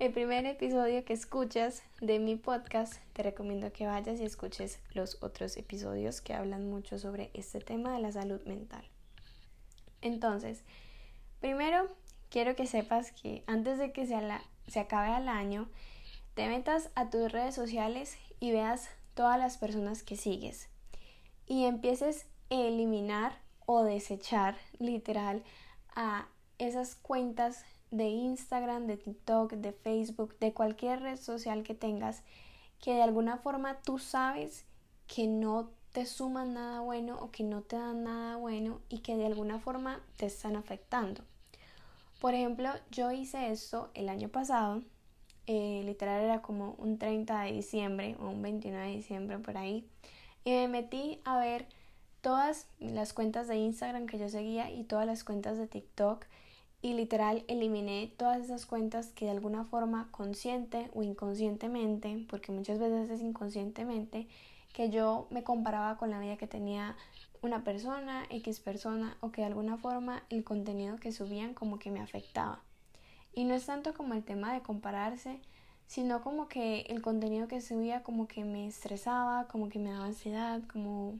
el 0.01 0.11
primer 0.11 0.47
episodio 0.47 1.05
que 1.05 1.13
escuchas 1.13 1.83
de 2.01 2.17
mi 2.17 2.35
podcast, 2.35 2.95
te 3.13 3.21
recomiendo 3.21 3.71
que 3.71 3.85
vayas 3.85 4.19
y 4.19 4.25
escuches 4.25 4.79
los 4.95 5.21
otros 5.21 5.57
episodios 5.57 6.21
que 6.21 6.33
hablan 6.33 6.67
mucho 6.67 6.97
sobre 6.97 7.29
este 7.35 7.59
tema 7.59 7.93
de 7.93 7.99
la 7.99 8.11
salud 8.11 8.41
mental. 8.47 8.83
Entonces, 10.01 10.63
primero 11.39 11.87
quiero 12.31 12.55
que 12.55 12.65
sepas 12.65 13.11
que 13.11 13.43
antes 13.45 13.77
de 13.77 13.91
que 13.91 14.07
se, 14.07 14.79
acabe 14.79 15.15
el 15.15 15.29
año, 15.29 15.69
te 16.33 16.47
metas 16.47 16.89
a 16.95 17.11
tus 17.11 17.31
redes 17.31 17.53
sociales 17.53 18.17
y 18.39 18.51
veas 18.51 18.89
todas 19.13 19.37
las 19.37 19.59
personas 19.59 20.01
que 20.01 20.17
sigues 20.17 20.67
y 21.45 21.65
empieces 21.65 22.25
a 22.49 22.55
eliminar 22.55 23.37
o 23.67 23.83
desechar 23.83 24.57
literal 24.79 25.43
a 25.95 26.25
esas 26.57 26.95
cuentas 26.95 27.65
de 27.91 28.07
Instagram, 28.07 28.87
de 28.87 28.97
TikTok, 28.97 29.53
de 29.53 29.73
Facebook, 29.73 30.37
de 30.39 30.53
cualquier 30.53 31.01
red 31.01 31.17
social 31.17 31.63
que 31.63 31.75
tengas 31.75 32.23
que 32.81 32.95
de 32.95 33.03
alguna 33.03 33.37
forma 33.37 33.77
tú 33.83 33.99
sabes 33.99 34.65
que 35.07 35.27
no 35.27 35.69
te 35.91 36.05
suman 36.05 36.53
nada 36.53 36.79
bueno 36.81 37.19
o 37.21 37.31
que 37.31 37.43
no 37.43 37.61
te 37.61 37.75
dan 37.75 38.03
nada 38.03 38.37
bueno 38.37 38.79
y 38.89 38.99
que 38.99 39.17
de 39.17 39.25
alguna 39.25 39.59
forma 39.59 40.01
te 40.17 40.25
están 40.25 40.55
afectando. 40.55 41.21
Por 42.19 42.33
ejemplo, 42.33 42.69
yo 42.91 43.11
hice 43.11 43.51
esto 43.51 43.89
el 43.93 44.09
año 44.09 44.29
pasado, 44.29 44.81
eh, 45.47 45.81
literal 45.85 46.21
era 46.21 46.41
como 46.41 46.75
un 46.77 46.97
30 46.97 47.41
de 47.41 47.51
diciembre 47.51 48.15
o 48.19 48.29
un 48.29 48.41
29 48.41 48.87
de 48.87 48.95
diciembre 48.95 49.39
por 49.39 49.57
ahí, 49.57 49.85
y 50.43 50.51
me 50.51 50.67
metí 50.67 51.19
a 51.25 51.37
ver 51.37 51.67
todas 52.21 52.67
las 52.79 53.13
cuentas 53.13 53.47
de 53.47 53.57
Instagram 53.57 54.05
que 54.05 54.19
yo 54.19 54.29
seguía 54.29 54.71
y 54.71 54.83
todas 54.83 55.05
las 55.05 55.23
cuentas 55.23 55.57
de 55.57 55.67
TikTok 55.67 56.25
y 56.81 56.93
literal 56.93 57.43
eliminé 57.47 58.11
todas 58.17 58.41
esas 58.41 58.65
cuentas 58.65 59.07
que 59.13 59.25
de 59.25 59.31
alguna 59.31 59.65
forma 59.65 60.09
consciente 60.11 60.89
o 60.93 61.03
inconscientemente, 61.03 62.25
porque 62.29 62.51
muchas 62.51 62.79
veces 62.79 63.09
es 63.09 63.21
inconscientemente, 63.21 64.27
que 64.73 64.89
yo 64.89 65.27
me 65.29 65.43
comparaba 65.43 65.97
con 65.97 66.09
la 66.09 66.19
vida 66.19 66.37
que 66.37 66.47
tenía 66.47 66.95
una 67.41 67.63
persona, 67.63 68.25
X 68.29 68.59
persona, 68.59 69.17
o 69.19 69.31
que 69.31 69.41
de 69.41 69.47
alguna 69.47 69.77
forma 69.77 70.23
el 70.29 70.43
contenido 70.43 70.97
que 70.97 71.11
subían 71.11 71.53
como 71.53 71.77
que 71.79 71.91
me 71.91 71.99
afectaba. 71.99 72.63
Y 73.33 73.43
no 73.43 73.53
es 73.53 73.65
tanto 73.65 73.93
como 73.93 74.13
el 74.13 74.23
tema 74.23 74.53
de 74.53 74.61
compararse, 74.61 75.39
sino 75.87 76.21
como 76.21 76.47
que 76.47 76.81
el 76.81 77.01
contenido 77.01 77.47
que 77.47 77.61
subía 77.61 78.01
como 78.01 78.27
que 78.27 78.43
me 78.43 78.67
estresaba, 78.67 79.47
como 79.47 79.69
que 79.69 79.79
me 79.79 79.91
daba 79.91 80.05
ansiedad, 80.05 80.61
como 80.71 81.19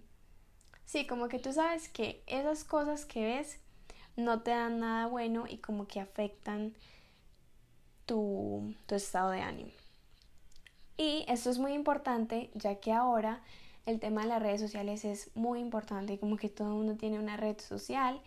Sí, 0.92 1.08
como 1.08 1.30
que 1.30 1.40
tú 1.40 1.54
sabes 1.54 1.88
que 1.88 2.22
esas 2.28 2.66
cosas 2.66 3.06
que 3.06 3.24
ves 3.24 3.62
no 4.16 4.42
te 4.42 4.52
dan 4.52 4.80
nada 4.80 5.08
bueno 5.08 5.46
y 5.48 5.58
como 5.58 5.88
que 5.88 6.00
afectan 6.00 6.74
tu, 8.06 8.74
tu 8.86 8.96
estado 8.96 9.32
de 9.32 9.42
ánimo. 9.42 9.72
Y 10.98 11.26
esto 11.28 11.50
es 11.50 11.58
muy 11.58 11.74
importante 11.74 12.52
ya 12.54 12.76
que 12.76 12.92
ahora 12.92 13.42
el 13.86 14.00
tema 14.00 14.22
de 14.22 14.28
las 14.28 14.42
redes 14.42 14.62
sociales 14.62 15.06
es 15.06 15.32
muy 15.36 15.60
importante, 15.60 16.20
como 16.20 16.38
que 16.38 16.50
todo 16.50 16.70
mundo 16.70 16.96
tiene 16.96 17.20
una 17.20 17.38
red 17.38 17.60
social 17.60 18.22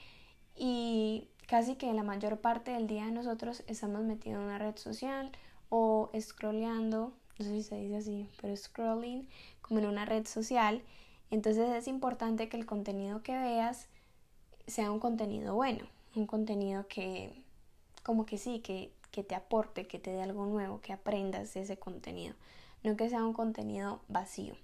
y 0.57 1.29
casi 1.47 1.77
que 1.77 1.93
la 1.93 2.03
mayor 2.03 2.41
parte 2.41 2.73
del 2.73 2.87
día 2.87 3.11
nosotros 3.11 3.63
estamos 3.67 4.03
metidos 4.03 4.41
en 4.41 4.47
una 4.47 4.59
red 4.59 4.77
social 4.77 5.31
o 5.69 6.11
scrolleando, 6.19 7.13
no 7.39 7.45
sé 7.45 7.51
si 7.51 7.63
se 7.63 7.77
dice 7.77 7.97
así, 7.97 8.29
pero 8.41 8.57
scrolling 8.57 9.29
como 9.61 9.81
en 9.81 9.87
una 9.87 10.05
red 10.05 10.27
social 10.27 10.83
entonces 11.31 11.71
es 11.71 11.89
importante 11.89 12.49
que 12.49 12.57
el 12.57 12.67
contenido 12.67 13.23
que 13.23 13.37
veas 13.37 13.89
sea 14.67 14.91
un 14.91 15.01
contenido 15.01 15.55
bueno, 15.55 15.87
un 16.15 16.27
contenido 16.27 16.87
que 16.89 17.43
como 18.03 18.27
que 18.27 18.39
sí, 18.39 18.61
que, 18.61 18.93
que 19.11 19.25
te 19.25 19.35
aporte, 19.35 19.87
que 19.87 19.99
te 19.99 20.11
dé 20.11 20.23
algo 20.23 20.47
nuevo, 20.47 20.81
que 20.81 20.93
aprendas 20.93 21.55
de 21.55 21.63
ese 21.63 21.79
contenido, 21.79 22.35
no 22.83 22.97
que 22.97 23.09
sea 23.09 23.25
un 23.25 23.33
contenido 23.33 24.01
vacío. 24.09 24.55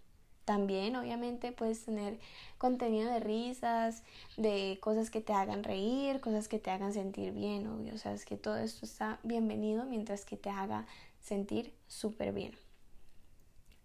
También 0.45 0.97
obviamente 0.97 1.53
puedes 1.53 1.85
tener 1.85 2.19
contenido 2.59 3.11
de 3.11 3.21
risas, 3.21 4.03
de 4.37 4.79
cosas 4.81 5.11
que 5.11 5.21
te 5.21 5.33
hagan 5.33 5.63
reír, 5.63 6.21
cosas 6.21 6.49
que 6.49 6.59
te 6.59 6.71
hagan 6.71 6.93
sentir 6.93 7.33
bien, 7.33 7.67
obvio. 7.69 7.95
O 7.95 7.99
sea, 7.99 8.13
es 8.13 8.25
que 8.25 8.37
todo 8.37 8.57
esto 8.57 8.85
está 8.85 9.21
bienvenido 9.23 9.85
mientras 9.85 10.25
que 10.25 10.37
te 10.37 10.51
haga 10.51 10.87
sentir 11.21 11.73
súper 11.87 12.33
bien. 12.33 12.59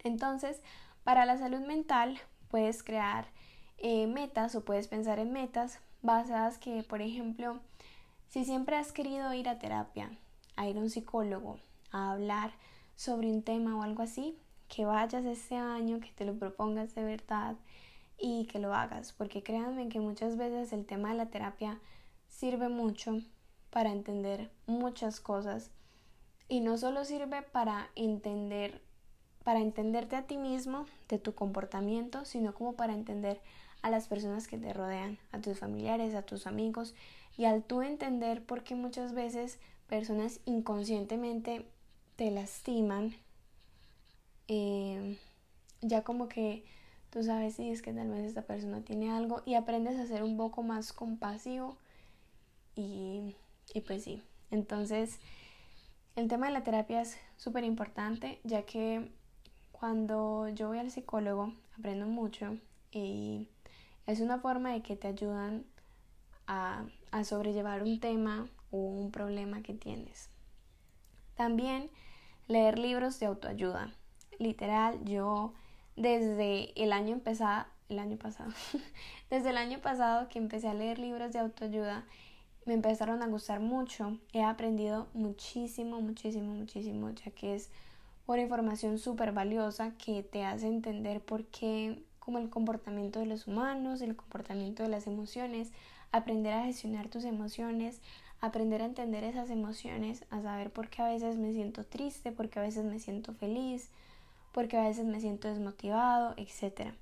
Entonces, 0.04 0.60
para 1.04 1.26
la 1.26 1.38
salud 1.38 1.60
mental 1.60 2.20
puedes 2.50 2.84
crear 2.84 3.28
eh, 3.78 4.08
metas 4.08 4.56
o 4.56 4.66
puedes 4.66 4.88
pensar 4.88 5.20
en 5.20 5.32
metas 5.32 5.80
basadas 6.06 6.58
que, 6.58 6.84
por 6.84 7.02
ejemplo, 7.02 7.60
si 8.28 8.46
siempre 8.46 8.76
has 8.76 8.92
querido 8.92 9.34
ir 9.34 9.50
a 9.50 9.60
terapia, 9.60 10.10
a 10.56 10.68
ir 10.68 10.78
a 10.78 10.80
un 10.80 10.90
psicólogo, 10.90 11.60
a 11.92 12.12
hablar 12.12 12.52
sobre 12.96 13.32
un 13.32 13.44
tema 13.44 13.76
o 13.76 13.84
algo 13.84 14.04
así, 14.04 14.38
que 14.68 14.86
vayas 14.86 15.26
ese 15.26 15.56
año, 15.56 16.00
que 16.00 16.12
te 16.12 16.26
lo 16.26 16.38
propongas 16.38 16.96
de 16.96 17.04
verdad 17.04 17.56
y 18.18 18.46
que 18.46 18.60
lo 18.60 18.74
hagas, 18.74 19.14
porque 19.14 19.44
créanme 19.44 19.90
que 19.90 20.00
muchas 20.00 20.38
veces 20.38 20.74
el 20.74 20.86
tema 20.86 21.10
de 21.10 21.16
la 21.16 21.30
terapia 21.30 21.80
sirve 22.28 22.70
mucho 22.70 23.20
para 23.70 23.92
entender 23.92 24.50
muchas 24.66 25.20
cosas. 25.20 25.72
Y 26.48 26.62
no 26.62 26.78
solo 26.78 27.04
sirve 27.06 27.42
para 27.42 27.90
entender 27.96 28.82
para 29.46 29.60
entenderte 29.60 30.16
a 30.16 30.26
ti 30.26 30.38
mismo, 30.38 30.88
de 31.08 31.20
tu 31.20 31.36
comportamiento, 31.36 32.26
sino 32.26 32.56
como 32.56 32.74
para 32.74 32.94
entender 32.94 33.40
a 33.86 33.92
las 33.92 34.08
personas 34.08 34.48
que 34.48 34.58
te 34.58 34.74
rodean, 34.74 35.20
a 35.32 35.40
tus 35.40 35.60
familiares, 35.60 36.16
a 36.16 36.24
tus 36.24 36.48
amigos, 36.48 36.96
y 37.38 37.46
al 37.46 37.62
tú 37.62 37.84
entender 37.84 38.44
por 38.44 38.64
qué 38.64 38.74
muchas 38.74 39.14
veces 39.14 39.60
personas 39.88 40.40
inconscientemente 40.46 41.68
te 42.16 42.32
lastiman, 42.32 43.14
eh, 44.48 45.20
ya 45.82 46.04
como 46.04 46.28
que 46.28 46.66
tú 47.12 47.22
sabes 47.22 47.58
si 47.58 47.70
es 47.70 47.84
que 47.84 47.94
tal 47.94 48.10
vez 48.10 48.26
esta 48.26 48.42
persona 48.42 48.82
tiene 48.82 49.12
algo 49.12 49.44
y 49.46 49.54
aprendes 49.54 50.00
a 50.00 50.08
ser 50.08 50.24
un 50.24 50.36
poco 50.36 50.64
más 50.64 50.92
compasivo 50.92 51.78
y, 52.76 53.36
y 53.72 53.82
pues 53.82 54.04
sí, 54.04 54.24
entonces 54.50 55.20
el 56.16 56.28
tema 56.28 56.48
de 56.48 56.54
la 56.54 56.64
terapia 56.64 57.02
es 57.02 57.20
súper 57.38 57.64
importante 57.64 58.40
ya 58.44 58.64
que 58.64 59.12
cuando 59.72 60.50
yo 60.50 60.70
voy 60.70 60.80
al 60.80 60.90
psicólogo 60.90 61.54
aprendo 61.78 62.08
mucho 62.08 62.58
y 62.92 63.48
es 64.08 64.20
una 64.20 64.40
forma 64.40 64.72
de 64.74 64.82
que 64.82 64.96
te 64.96 65.08
ayudan 65.08 65.66
a, 66.48 66.86
a 67.12 67.24
sobrellevar 67.24 67.84
un 67.84 68.00
tema 68.00 68.48
o 68.72 68.78
un 68.78 69.12
problema 69.12 69.62
que 69.62 69.74
tienes. 69.74 70.30
También 71.36 71.90
leer 72.48 72.80
libros 72.80 73.20
de 73.20 73.26
autoayuda. 73.26 73.94
Literal, 74.40 75.04
yo 75.06 75.54
desde 75.96 76.72
el 76.82 76.94
año 76.94 77.20
pasado, 77.20 77.66
el 77.90 78.00
año 78.00 78.18
pasado, 78.18 78.52
desde 79.30 79.50
el 79.50 79.58
año 79.58 79.80
pasado 79.80 80.28
que 80.30 80.40
empecé 80.40 80.68
a 80.68 80.74
leer 80.74 81.00
libros 81.00 81.32
de 81.34 81.40
autoayuda, 81.40 82.06
me 82.66 82.74
empezaron 82.74 83.22
a 83.22 83.28
gustar 83.28 83.60
mucho. 83.60 84.20
He 84.34 84.44
aprendido 84.44 85.08
muchísimo, 85.14 86.02
muchísimo, 86.02 86.54
muchísimo, 86.54 87.12
ya 87.12 87.32
que 87.32 87.56
es 87.56 87.70
una 88.28 88.42
información 88.42 88.98
súper 88.98 89.32
valiosa 89.32 89.92
que 89.98 90.24
te 90.24 90.44
hace 90.44 90.68
entender 90.68 91.22
por 91.22 91.46
qué, 91.46 92.04
como 92.26 92.40
el 92.40 92.50
comportamiento 92.50 93.20
de 93.20 93.28
los 93.28 93.46
humanos, 93.46 94.02
el 94.02 94.16
comportamiento 94.16 94.82
de 94.82 94.90
las 94.90 95.06
emociones, 95.06 95.72
aprender 96.12 96.54
a 96.54 96.66
gestionar 96.66 97.08
tus 97.08 97.24
emociones, 97.24 98.02
aprender 98.42 98.82
a 98.82 98.86
entender 98.86 99.24
esas 99.24 99.52
emociones, 99.52 100.26
a 100.32 100.42
saber 100.42 100.72
por 100.72 100.90
qué 100.90 101.04
a 101.04 101.08
veces 101.08 101.38
me 101.38 101.54
siento 101.54 101.86
triste, 101.86 102.32
por 102.32 102.50
qué 102.50 102.60
a 102.60 102.64
veces 102.64 102.84
me 102.84 103.00
siento 103.00 103.34
feliz, 103.34 103.92
por 104.52 104.68
qué 104.68 104.78
a 104.78 104.88
veces 104.88 105.06
me 105.06 105.22
siento 105.22 105.48
desmotivado, 105.48 106.34
etc. 106.38 106.94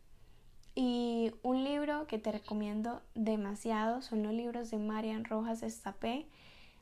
Y 0.76 1.32
un 1.42 1.64
libro 1.64 2.06
que 2.08 2.20
te 2.20 2.32
recomiendo 2.32 3.02
demasiado 3.16 4.02
son 4.02 4.24
los 4.24 4.34
libros 4.34 4.72
de 4.72 4.78
Marian 4.78 5.24
Rojas 5.24 5.64
Estapé. 5.64 6.26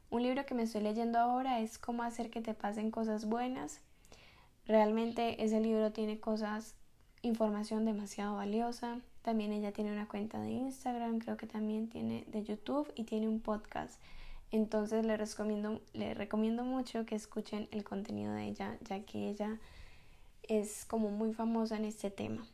Un 0.10 0.24
libro 0.24 0.46
que 0.46 0.56
me 0.56 0.64
estoy 0.64 0.82
leyendo 0.82 1.20
ahora 1.20 1.60
es 1.60 1.78
Cómo 1.78 2.02
hacer 2.04 2.32
que 2.32 2.42
te 2.42 2.56
pasen 2.56 2.90
cosas 2.90 3.26
buenas. 3.26 3.82
Realmente 4.66 5.44
ese 5.44 5.60
libro 5.60 5.92
tiene 5.92 6.20
cosas, 6.20 6.76
información 7.22 7.86
demasiado 7.86 8.36
valiosa. 8.36 9.00
También 9.22 9.52
ella 9.52 9.72
tiene 9.72 9.92
una 9.92 10.08
cuenta 10.08 10.40
de 10.40 10.50
Instagram, 10.50 11.20
creo 11.20 11.38
que 11.38 11.48
también 11.48 11.90
tiene 11.90 12.26
de 12.28 12.44
YouTube 12.44 12.92
y 12.96 13.04
tiene 13.04 13.28
un 13.28 13.40
podcast. 13.40 14.00
Entonces 14.52 15.06
le 15.06 15.16
recomiendo, 15.16 15.80
le 15.94 16.14
recomiendo 16.14 16.64
mucho 16.64 17.06
que 17.06 17.16
escuchen 17.16 17.68
el 17.72 17.84
contenido 17.84 18.34
de 18.34 18.46
ella, 18.46 18.78
ya 18.82 19.00
que 19.02 19.30
ella 19.30 19.60
es 20.44 20.86
como 20.86 21.10
muy 21.10 21.34
famosa 21.34 21.78
en 21.78 21.86
este 21.86 22.10
tema. 22.10 22.46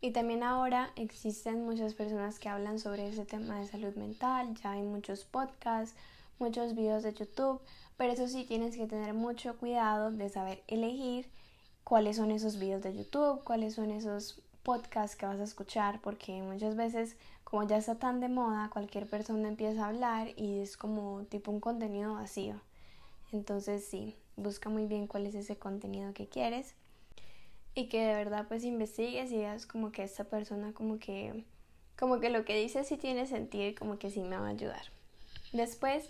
Y 0.00 0.12
también 0.12 0.42
ahora 0.42 0.92
existen 0.96 1.66
muchas 1.66 1.92
personas 1.92 2.38
que 2.38 2.48
hablan 2.48 2.78
sobre 2.78 3.06
ese 3.08 3.26
tema 3.26 3.60
de 3.60 3.66
salud 3.66 3.94
mental, 3.96 4.54
ya 4.62 4.72
hay 4.72 4.82
muchos 4.82 5.24
podcasts, 5.24 5.94
muchos 6.38 6.74
videos 6.74 7.02
de 7.02 7.12
YouTube, 7.12 7.60
pero 7.98 8.12
eso 8.12 8.26
sí 8.26 8.44
tienes 8.44 8.76
que 8.76 8.86
tener 8.86 9.12
mucho 9.12 9.58
cuidado 9.58 10.10
de 10.10 10.30
saber 10.30 10.62
elegir 10.68 11.28
cuáles 11.90 12.18
son 12.18 12.30
esos 12.30 12.56
videos 12.56 12.82
de 12.82 12.96
YouTube, 12.96 13.42
cuáles 13.42 13.74
son 13.74 13.90
esos 13.90 14.40
podcasts 14.62 15.16
que 15.16 15.26
vas 15.26 15.40
a 15.40 15.42
escuchar, 15.42 16.00
porque 16.00 16.40
muchas 16.40 16.76
veces 16.76 17.16
como 17.42 17.66
ya 17.66 17.78
está 17.78 17.96
tan 17.96 18.20
de 18.20 18.28
moda, 18.28 18.70
cualquier 18.72 19.08
persona 19.08 19.48
empieza 19.48 19.84
a 19.84 19.88
hablar 19.88 20.28
y 20.36 20.60
es 20.60 20.76
como 20.76 21.24
tipo 21.24 21.50
un 21.50 21.58
contenido 21.58 22.14
vacío. 22.14 22.60
Entonces 23.32 23.84
sí, 23.84 24.14
busca 24.36 24.70
muy 24.70 24.86
bien 24.86 25.08
cuál 25.08 25.26
es 25.26 25.34
ese 25.34 25.56
contenido 25.56 26.14
que 26.14 26.28
quieres 26.28 26.76
y 27.74 27.88
que 27.88 28.06
de 28.06 28.14
verdad 28.14 28.46
pues 28.46 28.62
investigues 28.62 29.32
y 29.32 29.38
veas 29.38 29.66
como 29.66 29.90
que 29.90 30.04
esta 30.04 30.22
persona 30.22 30.72
como 30.72 31.00
que 31.00 31.44
como 31.98 32.20
que 32.20 32.30
lo 32.30 32.44
que 32.44 32.54
dice 32.54 32.84
sí 32.84 32.98
tiene 32.98 33.26
sentido 33.26 33.66
y 33.66 33.74
como 33.74 33.98
que 33.98 34.12
sí 34.12 34.20
me 34.20 34.36
va 34.36 34.46
a 34.46 34.50
ayudar. 34.50 34.92
Después, 35.52 36.08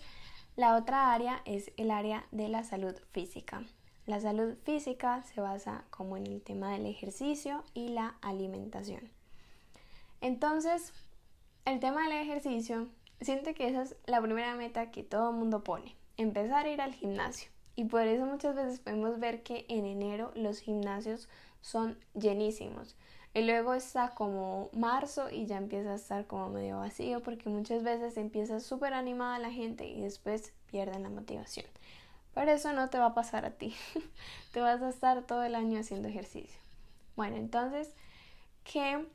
la 0.55 0.75
otra 0.75 1.11
área 1.11 1.41
es 1.45 1.71
el 1.77 1.89
área 1.89 2.27
de 2.29 2.49
la 2.49 2.63
salud 2.63 2.93
física. 3.13 3.65
La 4.07 4.19
salud 4.19 4.55
física 4.63 5.21
se 5.23 5.41
basa 5.41 5.85
como 5.89 6.17
en 6.17 6.25
el 6.25 6.41
tema 6.41 6.71
del 6.71 6.87
ejercicio 6.87 7.63
y 7.73 7.89
la 7.89 8.15
alimentación. 8.21 9.11
Entonces, 10.21 10.93
el 11.65 11.79
tema 11.79 12.03
del 12.03 12.13
ejercicio, 12.13 12.87
siento 13.21 13.53
que 13.53 13.67
esa 13.67 13.83
es 13.83 13.95
la 14.05 14.21
primera 14.21 14.55
meta 14.55 14.91
que 14.91 15.03
todo 15.03 15.29
el 15.29 15.35
mundo 15.35 15.63
pone, 15.63 15.95
empezar 16.17 16.65
a 16.65 16.69
ir 16.69 16.81
al 16.81 16.93
gimnasio. 16.93 17.51
Y 17.75 17.85
por 17.85 18.01
eso 18.01 18.25
muchas 18.25 18.55
veces 18.55 18.79
podemos 18.79 19.19
ver 19.19 19.43
que 19.43 19.65
en 19.69 19.85
enero 19.85 20.31
los 20.35 20.59
gimnasios 20.59 21.29
son 21.61 21.97
llenísimos. 22.13 22.95
Y 23.33 23.43
luego 23.43 23.73
está 23.73 24.09
como 24.09 24.69
marzo 24.73 25.29
y 25.29 25.45
ya 25.45 25.57
empieza 25.57 25.93
a 25.93 25.95
estar 25.95 26.27
como 26.27 26.49
medio 26.49 26.79
vacío 26.79 27.21
porque 27.21 27.47
muchas 27.49 27.81
veces 27.81 28.17
empieza 28.17 28.59
súper 28.59 28.93
animada 28.93 29.39
la 29.39 29.51
gente 29.51 29.87
y 29.87 30.01
después 30.01 30.53
pierden 30.65 31.03
la 31.03 31.09
motivación. 31.09 31.65
Pero 32.33 32.51
eso 32.51 32.73
no 32.73 32.89
te 32.89 32.97
va 32.97 33.07
a 33.07 33.13
pasar 33.13 33.45
a 33.45 33.51
ti. 33.51 33.73
te 34.53 34.61
vas 34.61 34.81
a 34.81 34.89
estar 34.89 35.23
todo 35.23 35.43
el 35.43 35.55
año 35.55 35.79
haciendo 35.79 36.07
ejercicio. 36.07 36.59
Bueno, 37.15 37.35
entonces, 37.37 37.93
¿qué 38.63 39.05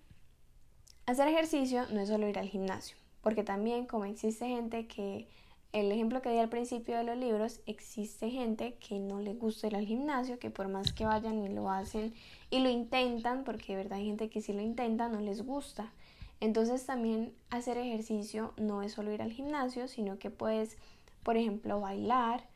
Hacer 1.07 1.29
ejercicio 1.29 1.87
no 1.92 2.00
es 2.00 2.09
solo 2.09 2.26
ir 2.26 2.37
al 2.37 2.48
gimnasio, 2.48 2.96
porque 3.22 3.44
también 3.44 3.87
como 3.87 4.07
existe 4.07 4.48
gente 4.48 4.88
que, 4.88 5.29
el 5.72 5.92
ejemplo 5.92 6.20
que 6.20 6.31
di 6.31 6.38
al 6.38 6.48
principio 6.48 6.96
de 6.96 7.05
los 7.05 7.16
libros, 7.16 7.61
existe 7.66 8.29
gente 8.29 8.74
que 8.74 8.98
no 8.98 9.20
le 9.20 9.35
gusta 9.35 9.68
ir 9.68 9.76
al 9.76 9.87
gimnasio, 9.87 10.40
que 10.40 10.50
por 10.50 10.66
más 10.66 10.92
que 10.92 11.07
vayan 11.07 11.44
y 11.44 11.48
lo 11.48 11.70
hacen 11.70 12.12
y 12.50 12.59
lo 12.59 12.68
intentan, 12.68 13.44
porque 13.44 13.76
de 13.76 13.85
verdad 13.85 13.98
hay 13.98 14.07
gente 14.07 14.29
que 14.29 14.40
si 14.40 14.52
lo 14.52 14.62
intenta 14.62 15.09
no 15.09 15.20
les 15.20 15.46
gusta. 15.46 15.92
Entonces 16.40 16.85
también 16.87 17.33
hacer 17.50 17.79
ejercicio 17.79 18.52
no 18.57 18.83
es 18.83 18.94
solo 18.94 19.12
ir 19.12 19.22
al 19.22 19.31
gimnasio, 19.33 19.87
sino 19.87 20.18
que 20.18 20.31
puedes, 20.31 20.76
por 21.22 21.37
ejemplo, 21.37 21.81
bailar, 21.81 22.48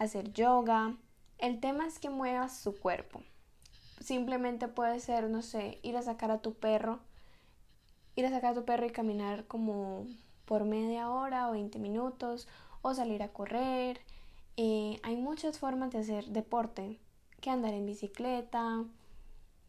hacer 0.00 0.32
yoga. 0.32 0.96
El 1.38 1.60
tema 1.60 1.86
es 1.86 2.00
que 2.00 2.10
muevas 2.10 2.58
su 2.58 2.74
cuerpo. 2.76 3.22
Simplemente 4.00 4.66
puede 4.66 4.98
ser, 4.98 5.30
no 5.30 5.42
sé, 5.42 5.78
ir 5.82 5.96
a 5.96 6.02
sacar 6.02 6.32
a 6.32 6.42
tu 6.42 6.54
perro 6.54 7.00
ir 8.16 8.26
a 8.26 8.30
sacar 8.30 8.52
a 8.52 8.54
tu 8.54 8.64
perro 8.64 8.86
y 8.86 8.90
caminar 8.90 9.46
como 9.46 10.06
por 10.44 10.64
media 10.64 11.10
hora 11.10 11.48
o 11.48 11.52
20 11.52 11.78
minutos 11.78 12.48
o 12.82 12.94
salir 12.94 13.22
a 13.22 13.28
correr. 13.28 14.00
Eh, 14.56 15.00
hay 15.02 15.16
muchas 15.16 15.58
formas 15.58 15.90
de 15.90 15.98
hacer 15.98 16.26
deporte, 16.26 16.98
que 17.40 17.50
andar 17.50 17.72
en 17.72 17.86
bicicleta, 17.86 18.84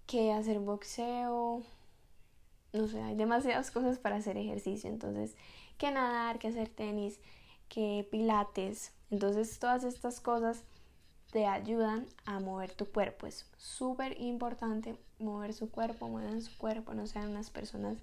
que 0.06 0.34
hacer 0.34 0.60
boxeo, 0.60 1.63
no 2.74 2.88
sé, 2.88 3.02
hay 3.02 3.15
demasiadas 3.15 3.72
cosas 3.72 4.00
para 4.00 4.17
hacer 4.17 4.38
ejercicio, 4.38 4.89
entonces, 4.89 5.36
que 5.78 5.91
nadar, 5.91 6.39
que 6.39 6.48
hacer 6.48 6.70
tenis, 6.70 7.20
que 7.70 8.08
pilates, 8.12 8.94
entonces 9.12 9.60
todas 9.60 9.84
estas 9.84 10.19
cosas 10.19 10.63
te 11.32 11.45
ayudan 11.45 12.08
a 12.26 12.39
mover 12.39 12.74
tu 12.74 12.86
cuerpo, 12.86 13.28
es 13.28 13.45
súper 13.58 14.19
importante 14.19 14.97
mover 15.19 15.54
su 15.54 15.69
cuerpo, 15.69 16.10
muevan 16.10 16.41
su 16.41 16.58
cuerpo, 16.58 16.93
no 16.93 17.08
sean 17.08 17.30
unas 17.30 17.50
personas 17.50 17.97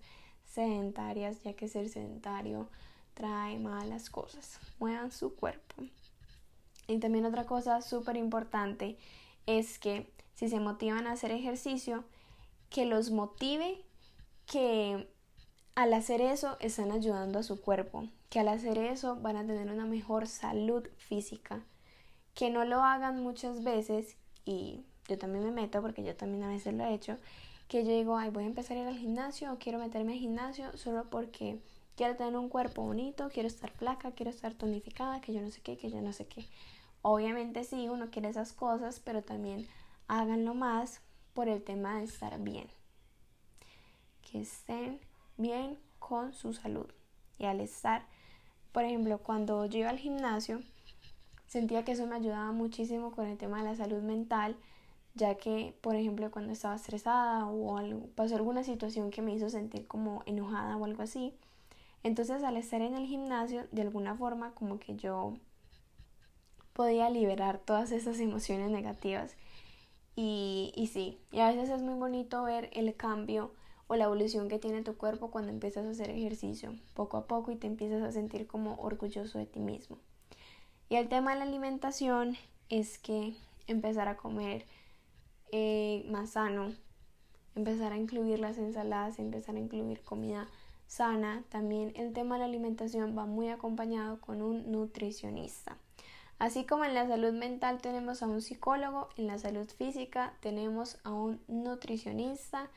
sedentarias, 0.47 1.43
ya 1.43 1.55
que 1.55 1.69
ser 1.69 1.89
sedentario 1.89 2.69
trae 3.15 3.59
malas 3.59 4.11
cosas. 4.11 4.61
Muevan 4.79 5.11
su 5.13 5.35
cuerpo. 5.35 5.75
Y 6.87 6.99
también 6.99 7.27
otra 7.27 7.45
cosa 7.45 7.83
súper 7.83 8.17
importante 8.17 8.97
es 9.47 9.79
que 9.79 10.11
si 10.35 10.49
se 10.49 10.61
motivan 10.61 11.07
a 11.07 11.13
hacer 11.13 11.33
ejercicio, 11.33 12.05
que 12.71 12.87
los 12.87 13.11
motive 13.11 13.85
que 14.47 15.09
al 15.79 15.95
hacer 15.95 16.21
eso 16.21 16.57
están 16.59 16.91
ayudando 16.91 17.39
a 17.39 17.45
su 17.45 17.61
cuerpo, 17.61 18.09
que 18.31 18.41
al 18.41 18.49
hacer 18.49 18.79
eso 18.79 19.15
van 19.15 19.37
a 19.37 19.47
tener 19.47 19.71
una 19.71 19.87
mejor 19.87 20.27
salud 20.27 20.89
física, 20.97 21.63
que 22.35 22.51
no 22.51 22.65
lo 22.65 22.83
hagan 22.83 23.23
muchas 23.23 23.63
veces 23.63 24.17
y 24.45 24.83
yo 25.07 25.19
también 25.19 25.45
me 25.45 25.53
meto 25.53 25.81
porque 25.81 26.03
yo 26.03 26.17
también 26.17 26.43
a 26.43 26.49
veces 26.49 26.75
lo 26.75 26.83
he 26.83 26.95
hecho, 26.95 27.17
que 27.69 27.85
yo 27.85 27.93
digo, 27.93 28.17
ay, 28.17 28.31
voy 28.31 28.43
a 28.43 28.49
empezar 28.49 28.77
a 28.77 28.81
ir 28.81 28.87
al 28.89 28.99
gimnasio 28.99 29.53
o 29.53 29.59
quiero 29.61 29.79
meterme 29.79 30.15
al 30.15 30.19
gimnasio 30.19 30.77
solo 30.77 31.09
porque 31.11 31.61
quiero 31.95 32.17
tener 32.17 32.37
un 32.37 32.49
cuerpo 32.49 32.83
bonito, 32.83 33.29
quiero 33.33 33.47
estar 33.47 33.71
flaca, 33.71 34.11
quiero 34.11 34.31
estar 34.31 34.55
tonificada, 34.55 35.21
que 35.21 35.33
yo 35.33 35.41
no 35.43 35.53
sé 35.53 35.61
qué, 35.61 35.79
que 35.79 35.93
yo 35.93 36.03
no 36.03 36.13
sé 36.13 36.27
qué. 36.27 36.45
Obviamente 37.03 37.63
sí, 37.63 37.89
uno 37.89 38.11
quiere 38.11 38.31
esas 38.31 38.53
cosas, 38.53 38.99
pero 38.99 39.23
también 39.23 39.69
háganlo 40.09 40.55
más 40.55 41.03
por 41.35 41.49
el 41.49 41.63
tema 41.63 41.99
de 41.99 42.05
estar 42.07 42.37
bien. 42.41 42.67
Que 44.29 44.41
estén 44.41 44.99
bien 45.39 45.79
con 45.99 46.35
su 46.35 46.53
salud. 46.53 46.87
Y 47.39 47.47
al 47.47 47.61
estar, 47.61 48.07
por 48.73 48.85
ejemplo, 48.85 49.19
cuando 49.19 49.65
yo 49.65 49.79
iba 49.79 49.91
al 49.91 49.99
gimnasio, 49.99 50.61
sentía 51.47 51.85
que 51.85 51.93
eso 51.93 52.07
me 52.07 52.17
ayudaba 52.17 52.53
muchísimo 52.53 53.13
con 53.13 53.27
el 53.27 53.39
tema 53.39 53.59
de 53.59 53.71
la 53.71 53.77
salud 53.77 54.03
mental 54.03 54.57
ya 55.19 55.35
que, 55.37 55.75
por 55.83 55.97
ejemplo, 55.97 56.31
cuando 56.31 56.53
estaba 56.53 56.77
estresada 56.77 57.47
o 57.47 57.77
algo, 57.77 58.09
pasó 58.15 58.37
alguna 58.37 58.63
situación 58.65 59.11
que 59.11 59.21
me 59.21 59.35
hizo 59.35 59.51
sentir 59.51 59.87
como 59.87 60.23
enojada 60.27 60.77
o 60.77 60.85
algo 60.85 61.03
así, 61.03 61.35
entonces 62.05 62.43
al 62.45 62.57
estar 62.57 62.81
en 62.81 62.95
el 62.95 63.07
gimnasio, 63.07 63.67
de 63.73 63.83
alguna 63.83 64.15
forma 64.15 64.55
como 64.55 64.79
que 64.79 64.97
yo 64.97 65.35
podía 66.73 67.11
liberar 67.11 67.59
todas 67.59 67.91
esas 67.91 68.21
emociones 68.21 68.71
negativas. 68.71 69.37
Y, 70.15 70.73
y 70.77 70.89
sí, 70.89 71.19
y 71.33 71.41
a 71.41 71.49
veces 71.49 71.71
es 71.71 71.83
muy 71.83 71.95
bonito 71.95 72.43
ver 72.45 72.71
el 72.73 72.95
cambio 72.97 73.53
o 73.89 73.97
la 73.97 74.05
evolución 74.05 74.49
que 74.49 74.59
tiene 74.59 74.83
tu 74.83 74.97
cuerpo 74.97 75.31
cuando 75.31 75.51
empiezas 75.51 75.87
a 75.87 75.91
hacer 75.91 76.11
ejercicio 76.11 76.75
poco 76.95 77.17
a 77.17 77.27
poco 77.27 77.51
y 77.51 77.57
te 77.57 77.67
empiezas 77.67 78.03
a 78.03 78.13
sentir 78.13 78.47
como 78.47 78.77
orgulloso 78.77 79.39
de 79.39 79.47
ti 79.47 79.61
mismo. 79.61 79.99
Y 80.89 80.97
el 80.97 81.09
tema 81.09 81.33
de 81.33 81.39
la 81.41 81.45
alimentación 81.45 82.37
es 82.69 82.99
que 82.99 83.35
empezar 83.67 84.09
a 84.09 84.17
comer 84.17 84.67
eh, 85.53 86.05
más 86.09 86.31
sano, 86.31 86.75
empezar 87.55 87.93
a 87.93 87.97
incluir 87.97 88.39
las 88.39 88.59
ensaladas, 88.59 89.19
empezar 89.19 89.57
a 89.57 89.61
incluir 89.61 90.03
comida 90.03 90.49
sana. 90.87 91.45
También 91.49 91.93
el 91.97 92.13
tema 92.13 92.37
de 92.37 92.41
la 92.41 92.45
alimentación 92.47 93.17
va 93.17 93.27
muy 93.27 93.49
acompañado 93.49 94.21
con 94.21 94.43
un 94.43 94.71
nutricionista. 94.71 95.79
Así 96.39 96.65
como 96.65 96.85
en 96.85 96.95
la 96.95 97.09
salud 97.09 97.33
mental 97.33 97.81
tenemos 97.81 98.23
a 98.23 98.29
un 98.29 98.41
psicólogo, 98.41 99.09
en 99.17 99.27
la 99.27 99.39
salud 99.39 99.69
física 99.69 100.35
tenemos 100.41 100.99
a 101.03 101.11
un 101.11 101.41
nutricionista 101.49 102.71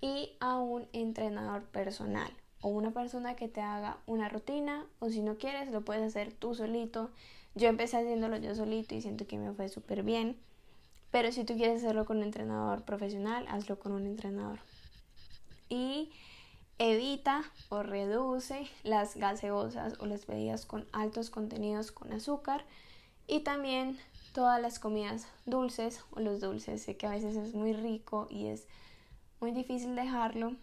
y 0.00 0.36
a 0.40 0.56
un 0.56 0.86
entrenador 0.92 1.64
personal 1.64 2.30
o 2.60 2.68
una 2.68 2.90
persona 2.90 3.36
que 3.36 3.48
te 3.48 3.60
haga 3.60 3.98
una 4.06 4.28
rutina 4.28 4.86
o 4.98 5.08
si 5.10 5.22
no 5.22 5.38
quieres 5.38 5.70
lo 5.70 5.84
puedes 5.84 6.02
hacer 6.02 6.32
tú 6.32 6.54
solito. 6.54 7.10
Yo 7.54 7.68
empecé 7.68 7.96
haciéndolo 7.96 8.36
yo 8.36 8.54
solito 8.54 8.94
y 8.94 9.02
siento 9.02 9.26
que 9.26 9.38
me 9.38 9.52
fue 9.52 9.68
súper 9.68 10.02
bien. 10.02 10.36
Pero 11.10 11.32
si 11.32 11.44
tú 11.44 11.56
quieres 11.56 11.82
hacerlo 11.82 12.04
con 12.04 12.18
un 12.18 12.24
entrenador 12.24 12.84
profesional, 12.84 13.46
hazlo 13.48 13.78
con 13.78 13.92
un 13.92 14.06
entrenador. 14.06 14.58
Y 15.68 16.10
evita 16.78 17.42
o 17.70 17.82
reduce 17.82 18.68
las 18.84 19.16
gaseosas 19.16 19.94
o 20.00 20.06
las 20.06 20.26
bebidas 20.26 20.66
con 20.66 20.86
altos 20.92 21.30
contenidos 21.30 21.90
con 21.90 22.12
azúcar 22.12 22.64
y 23.26 23.40
también 23.40 23.98
todas 24.32 24.60
las 24.60 24.78
comidas 24.78 25.26
dulces 25.44 26.04
o 26.12 26.20
los 26.20 26.40
dulces. 26.40 26.82
Sé 26.82 26.96
que 26.96 27.06
a 27.06 27.10
veces 27.10 27.36
es 27.36 27.54
muy 27.54 27.72
rico 27.72 28.28
y 28.30 28.46
es 28.46 28.66
muy 29.40 29.52
difícil 29.52 29.94
dejarlo, 29.94 30.56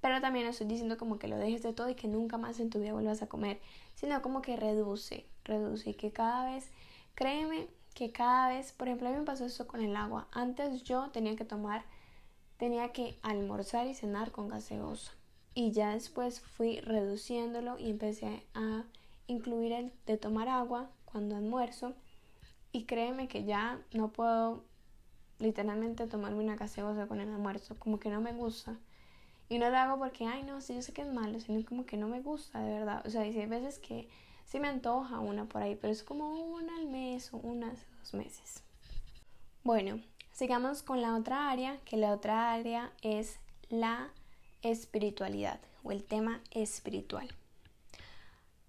pero 0.00 0.20
también 0.20 0.46
no 0.46 0.50
estoy 0.50 0.66
diciendo 0.66 0.96
como 0.96 1.18
que 1.18 1.28
lo 1.28 1.36
dejes 1.36 1.62
de 1.62 1.72
todo 1.72 1.88
y 1.90 1.94
que 1.94 2.08
nunca 2.08 2.38
más 2.38 2.58
en 2.60 2.70
tu 2.70 2.80
vida 2.80 2.92
vuelvas 2.92 3.22
a 3.22 3.28
comer, 3.28 3.60
sino 3.94 4.22
como 4.22 4.42
que 4.42 4.56
reduce, 4.56 5.26
reduce 5.44 5.90
y 5.90 5.94
que 5.94 6.10
cada 6.10 6.52
vez, 6.52 6.70
créeme 7.14 7.68
que 7.94 8.12
cada 8.12 8.48
vez, 8.48 8.72
por 8.72 8.88
ejemplo, 8.88 9.08
a 9.08 9.12
mí 9.12 9.18
me 9.18 9.24
pasó 9.24 9.44
esto 9.44 9.66
con 9.66 9.82
el 9.82 9.96
agua. 9.96 10.28
Antes 10.32 10.84
yo 10.84 11.10
tenía 11.10 11.36
que 11.36 11.44
tomar, 11.44 11.84
tenía 12.56 12.92
que 12.92 13.18
almorzar 13.22 13.86
y 13.86 13.94
cenar 13.94 14.32
con 14.32 14.48
gaseosa. 14.48 15.12
Y 15.54 15.72
ya 15.72 15.90
después 15.90 16.40
fui 16.40 16.80
reduciéndolo 16.80 17.78
y 17.78 17.90
empecé 17.90 18.44
a 18.54 18.84
incluir 19.26 19.72
el 19.72 19.92
de 20.06 20.16
tomar 20.16 20.48
agua 20.48 20.88
cuando 21.04 21.36
almuerzo. 21.36 21.94
Y 22.72 22.84
créeme 22.84 23.28
que 23.28 23.44
ya 23.44 23.80
no 23.92 24.12
puedo 24.12 24.64
literalmente 25.40 26.06
tomarme 26.06 26.44
una 26.44 26.56
gaseosa 26.56 27.06
con 27.06 27.20
el 27.20 27.32
almuerzo, 27.32 27.76
como 27.78 27.98
que 27.98 28.10
no 28.10 28.20
me 28.20 28.32
gusta. 28.32 28.76
Y 29.48 29.58
no 29.58 29.68
lo 29.68 29.76
hago 29.76 29.98
porque, 29.98 30.26
ay, 30.26 30.44
no, 30.44 30.60
sí, 30.60 30.74
yo 30.74 30.82
sé 30.82 30.92
que 30.92 31.02
es 31.02 31.12
malo, 31.12 31.40
sino 31.40 31.64
como 31.66 31.84
que 31.84 31.96
no 31.96 32.06
me 32.06 32.20
gusta, 32.20 32.60
de 32.60 32.72
verdad. 32.78 33.02
O 33.04 33.10
sea, 33.10 33.26
y 33.26 33.36
hay 33.36 33.46
veces 33.46 33.80
que 33.80 34.08
sí 34.44 34.60
me 34.60 34.68
antoja 34.68 35.18
una 35.18 35.46
por 35.46 35.62
ahí, 35.62 35.74
pero 35.74 35.92
es 35.92 36.04
como 36.04 36.28
una 36.54 36.76
al 36.76 36.86
mes 36.86 37.32
o 37.32 37.38
una 37.38 37.72
hace 37.72 37.86
dos 37.98 38.14
meses. 38.14 38.62
Bueno, 39.64 40.00
sigamos 40.32 40.82
con 40.82 41.02
la 41.02 41.16
otra 41.16 41.50
área, 41.50 41.78
que 41.84 41.96
la 41.96 42.12
otra 42.12 42.52
área 42.52 42.92
es 43.02 43.40
la 43.70 44.10
espiritualidad 44.62 45.60
o 45.82 45.90
el 45.90 46.04
tema 46.04 46.40
espiritual. 46.52 47.28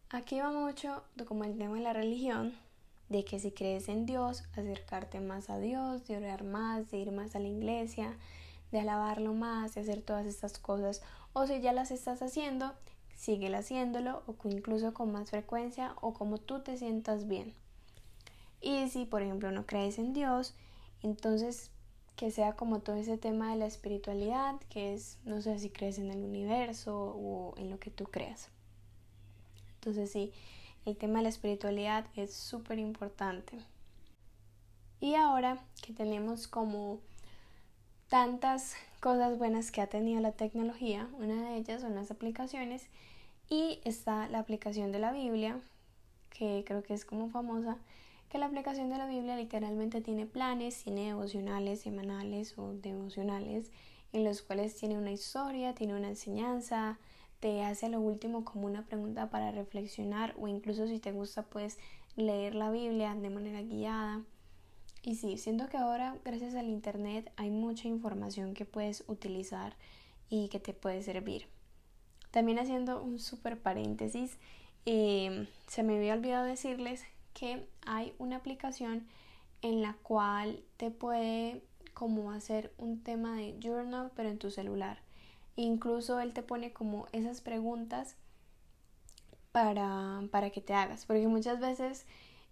Aquí 0.09 0.39
va 0.39 0.51
mucho 0.51 1.03
como 1.27 1.43
el 1.43 1.57
tema 1.57 1.75
de 1.75 1.83
la 1.83 1.93
religión, 1.93 2.53
de 3.11 3.25
que 3.25 3.39
si 3.39 3.51
crees 3.51 3.89
en 3.89 4.05
Dios, 4.05 4.45
acercarte 4.53 5.19
más 5.19 5.49
a 5.49 5.59
Dios, 5.59 6.07
de 6.07 6.15
orar 6.15 6.45
más, 6.45 6.89
de 6.91 6.97
ir 6.97 7.11
más 7.11 7.35
a 7.35 7.39
la 7.39 7.49
iglesia, 7.49 8.17
de 8.71 8.79
alabarlo 8.79 9.33
más, 9.33 9.75
de 9.75 9.81
hacer 9.81 10.01
todas 10.01 10.25
estas 10.25 10.57
cosas. 10.57 11.01
O 11.33 11.45
si 11.45 11.59
ya 11.59 11.73
las 11.73 11.91
estás 11.91 12.21
haciendo, 12.21 12.73
sigue 13.17 13.53
haciéndolo 13.53 14.23
o 14.27 14.47
incluso 14.47 14.93
con 14.93 15.11
más 15.11 15.29
frecuencia 15.29 15.93
o 15.99 16.13
como 16.13 16.37
tú 16.37 16.61
te 16.61 16.77
sientas 16.77 17.27
bien. 17.27 17.53
Y 18.61 18.87
si, 18.87 19.05
por 19.05 19.21
ejemplo, 19.21 19.51
no 19.51 19.65
crees 19.65 19.99
en 19.99 20.13
Dios, 20.13 20.53
entonces 21.03 21.69
que 22.15 22.31
sea 22.31 22.53
como 22.53 22.79
todo 22.79 22.95
ese 22.95 23.17
tema 23.17 23.51
de 23.51 23.57
la 23.57 23.65
espiritualidad, 23.65 24.55
que 24.69 24.93
es, 24.93 25.17
no 25.25 25.41
sé 25.41 25.59
si 25.59 25.69
crees 25.69 25.97
en 25.99 26.11
el 26.11 26.23
universo 26.23 26.95
o 26.97 27.57
en 27.57 27.69
lo 27.69 27.77
que 27.77 27.91
tú 27.91 28.05
creas. 28.05 28.47
Entonces 29.75 30.11
sí, 30.11 30.31
el 30.85 30.97
tema 30.97 31.19
de 31.19 31.23
la 31.23 31.29
espiritualidad 31.29 32.05
es 32.15 32.33
súper 32.33 32.79
importante. 32.79 33.57
Y 34.99 35.15
ahora 35.15 35.57
que 35.81 35.93
tenemos 35.93 36.47
como 36.47 36.99
tantas 38.09 38.75
cosas 38.99 39.37
buenas 39.37 39.71
que 39.71 39.81
ha 39.81 39.87
tenido 39.87 40.21
la 40.21 40.33
tecnología, 40.33 41.07
una 41.17 41.49
de 41.49 41.57
ellas 41.57 41.81
son 41.81 41.95
las 41.95 42.11
aplicaciones 42.11 42.87
y 43.49 43.79
está 43.83 44.27
la 44.29 44.39
aplicación 44.39 44.91
de 44.91 44.99
la 44.99 45.11
Biblia, 45.11 45.59
que 46.29 46.63
creo 46.65 46.83
que 46.83 46.93
es 46.93 47.05
como 47.05 47.29
famosa, 47.29 47.77
que 48.29 48.37
la 48.37 48.45
aplicación 48.45 48.89
de 48.89 48.97
la 48.97 49.07
Biblia 49.07 49.35
literalmente 49.35 50.01
tiene 50.01 50.25
planes, 50.25 50.83
tiene 50.83 51.07
devocionales 51.07 51.81
semanales 51.81 52.57
o 52.57 52.73
devocionales 52.73 53.71
en 54.13 54.23
los 54.23 54.41
cuales 54.41 54.75
tiene 54.75 54.97
una 54.97 55.11
historia, 55.11 55.73
tiene 55.73 55.95
una 55.95 56.09
enseñanza, 56.09 56.97
te 57.41 57.63
hace 57.63 57.89
lo 57.89 57.99
último 57.99 58.45
como 58.45 58.67
una 58.67 58.85
pregunta 58.85 59.29
para 59.31 59.51
reflexionar 59.51 60.35
o 60.39 60.47
incluso 60.47 60.87
si 60.87 60.99
te 60.99 61.11
gusta 61.11 61.41
puedes 61.41 61.77
leer 62.15 62.53
la 62.55 62.69
Biblia 62.69 63.15
de 63.15 63.29
manera 63.31 63.61
guiada. 63.63 64.21
Y 65.03 65.15
sí, 65.15 65.37
siento 65.37 65.67
que 65.67 65.77
ahora 65.77 66.15
gracias 66.23 66.53
al 66.53 66.69
Internet 66.69 67.31
hay 67.35 67.49
mucha 67.49 67.87
información 67.87 68.53
que 68.53 68.65
puedes 68.65 69.03
utilizar 69.07 69.75
y 70.29 70.49
que 70.49 70.59
te 70.59 70.73
puede 70.73 71.01
servir. 71.01 71.47
También 72.29 72.59
haciendo 72.59 73.01
un 73.01 73.17
súper 73.17 73.59
paréntesis, 73.59 74.37
em, 74.85 75.47
se 75.65 75.81
me 75.81 75.97
había 75.97 76.13
olvidado 76.13 76.45
decirles 76.45 77.03
que 77.33 77.67
hay 77.87 78.13
una 78.19 78.37
aplicación 78.37 79.07
en 79.63 79.81
la 79.81 79.93
cual 80.03 80.63
te 80.77 80.91
puede 80.91 81.63
como 81.95 82.31
hacer 82.31 82.71
un 82.77 83.01
tema 83.01 83.35
de 83.35 83.57
journal 83.59 84.11
pero 84.15 84.29
en 84.29 84.37
tu 84.37 84.51
celular. 84.51 84.99
Incluso 85.55 86.19
él 86.19 86.33
te 86.33 86.43
pone 86.43 86.73
como 86.73 87.07
esas 87.11 87.41
preguntas 87.41 88.15
para, 89.51 90.21
para 90.31 90.49
que 90.49 90.61
te 90.61 90.73
hagas. 90.73 91.05
Porque 91.05 91.27
muchas 91.27 91.59
veces 91.59 92.05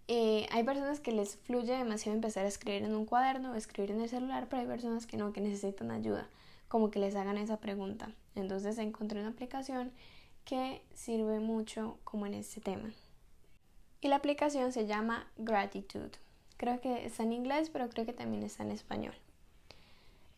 eh, 0.08 0.48
hay 0.50 0.64
personas 0.64 1.00
que 1.00 1.12
les 1.12 1.36
fluye 1.36 1.76
demasiado 1.76 2.16
empezar 2.16 2.44
a 2.44 2.48
escribir 2.48 2.82
en 2.82 2.94
un 2.94 3.06
cuaderno 3.06 3.52
o 3.52 3.54
escribir 3.54 3.92
en 3.92 4.00
el 4.00 4.08
celular, 4.08 4.48
pero 4.48 4.62
hay 4.62 4.68
personas 4.68 5.06
que 5.06 5.16
no, 5.16 5.32
que 5.32 5.40
necesitan 5.40 5.90
ayuda, 5.90 6.28
como 6.68 6.90
que 6.90 6.98
les 6.98 7.14
hagan 7.14 7.38
esa 7.38 7.58
pregunta. 7.58 8.10
Entonces 8.34 8.78
encontré 8.78 9.20
una 9.20 9.30
aplicación 9.30 9.92
que 10.44 10.82
sirve 10.94 11.38
mucho 11.38 11.98
como 12.04 12.26
en 12.26 12.34
este 12.34 12.60
tema. 12.60 12.90
Y 14.00 14.08
la 14.08 14.16
aplicación 14.16 14.72
se 14.72 14.86
llama 14.86 15.30
Gratitude. 15.36 16.12
Creo 16.56 16.80
que 16.80 17.06
está 17.06 17.22
en 17.22 17.32
inglés, 17.32 17.70
pero 17.70 17.88
creo 17.88 18.04
que 18.04 18.12
también 18.12 18.42
está 18.42 18.62
en 18.64 18.72
español. 18.72 19.14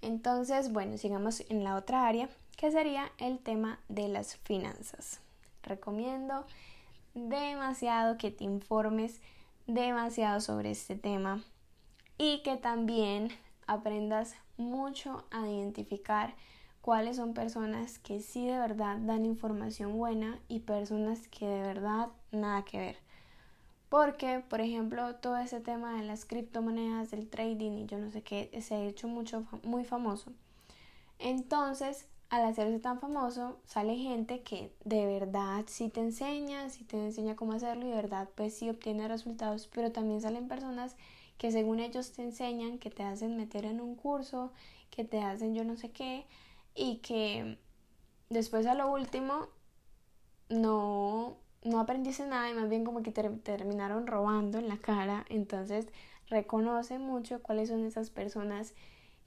Entonces, 0.03 0.73
bueno, 0.73 0.99
sigamos 0.99 1.45
en 1.49 1.65
la 1.65 1.77
otra 1.77 2.07
área, 2.07 2.29
que 2.57 2.71
sería 2.71 3.13
el 3.19 3.39
tema 3.39 3.79
de 3.89 4.09
las 4.09 4.37
finanzas. 4.37 5.21
Recomiendo 5.63 6.47
demasiado 7.15 8.19
que 8.19 8.31
te 8.31 8.45
informes 8.45 9.21
demasiado 9.67 10.41
sobre 10.41 10.71
este 10.71 10.97
tema 10.97 11.43
y 12.19 12.43
que 12.43 12.57
también 12.57 13.29
aprendas 13.67 14.35
mucho 14.57 15.25
a 15.31 15.49
identificar 15.49 16.35
cuáles 16.81 17.17
son 17.17 17.33
personas 17.33 17.99
que 17.99 18.21
sí 18.21 18.47
de 18.47 18.59
verdad 18.59 18.99
dan 18.99 19.25
información 19.25 19.97
buena 19.97 20.39
y 20.49 20.61
personas 20.61 21.29
que 21.29 21.47
de 21.47 21.63
verdad 21.63 22.09
nada 22.33 22.65
que 22.65 22.79
ver. 22.79 22.97
Porque, 23.89 24.43
por 24.49 24.61
ejemplo, 24.61 25.17
todo 25.17 25.37
ese 25.37 25.61
tema 25.61 25.97
de 25.97 26.05
las 26.05 26.25
criptomonedas, 26.25 27.11
del 27.11 27.29
trading 27.29 27.73
y 27.73 27.87
yo 27.87 27.99
no 27.99 28.11
sé 28.11 28.23
qué, 28.23 28.51
se 28.63 28.75
ha 28.75 28.85
hecho 28.85 29.07
mucho, 29.07 29.47
muy 29.63 29.85
famoso. 29.85 30.33
Entonces, 31.19 32.09
al 32.33 32.47
hacerse 32.47 32.79
tan 32.79 32.99
famoso, 32.99 33.59
sale 33.67 33.95
gente 33.99 34.41
que 34.43 34.73
de 34.87 35.05
verdad 35.05 35.65
sí 35.67 35.91
te 35.91 36.01
enseña, 36.01 36.71
sí 36.71 36.83
te 36.83 36.97
enseña 36.97 37.37
cómo 37.37 37.53
hacerlo 37.53 37.87
y 37.87 37.91
de 37.91 37.97
verdad 37.97 38.27
pues 38.35 38.55
sí 38.57 38.71
obtiene 38.71 39.07
resultados, 39.07 39.67
pero 39.67 39.93
también 39.93 40.23
salen 40.23 40.49
personas 40.49 40.97
que 41.37 41.53
según 41.53 41.79
ellos 41.79 42.13
te 42.13 42.23
enseñan, 42.23 42.79
que 42.79 42.89
te 42.89 43.03
hacen 43.03 43.37
meter 43.37 43.67
en 43.67 43.83
un 43.83 43.97
curso, 43.97 44.51
que 44.91 45.05
te 45.05 45.21
hacen 45.21 45.55
yo 45.55 45.63
no 45.65 45.77
sé 45.77 45.91
qué 45.91 46.25
y 46.75 46.97
que 47.01 47.59
después 48.31 48.67
a 48.67 48.75
lo 48.75 48.91
último 48.91 49.49
no 50.49 51.37
no 51.65 51.81
aprendiste 51.81 52.27
nada 52.27 52.49
y 52.49 52.55
más 52.55 52.71
bien 52.71 52.83
como 52.83 53.03
que 53.03 53.13
te 53.13 53.29
terminaron 53.29 54.07
robando 54.07 54.59
en 54.59 54.69
la 54.69 54.79
cara. 54.79 55.27
Entonces 55.29 55.87
reconoce 56.29 56.99
mucho 56.99 57.43
cuáles 57.43 57.69
son 57.69 57.85
esas 57.85 58.09
personas 58.09 58.73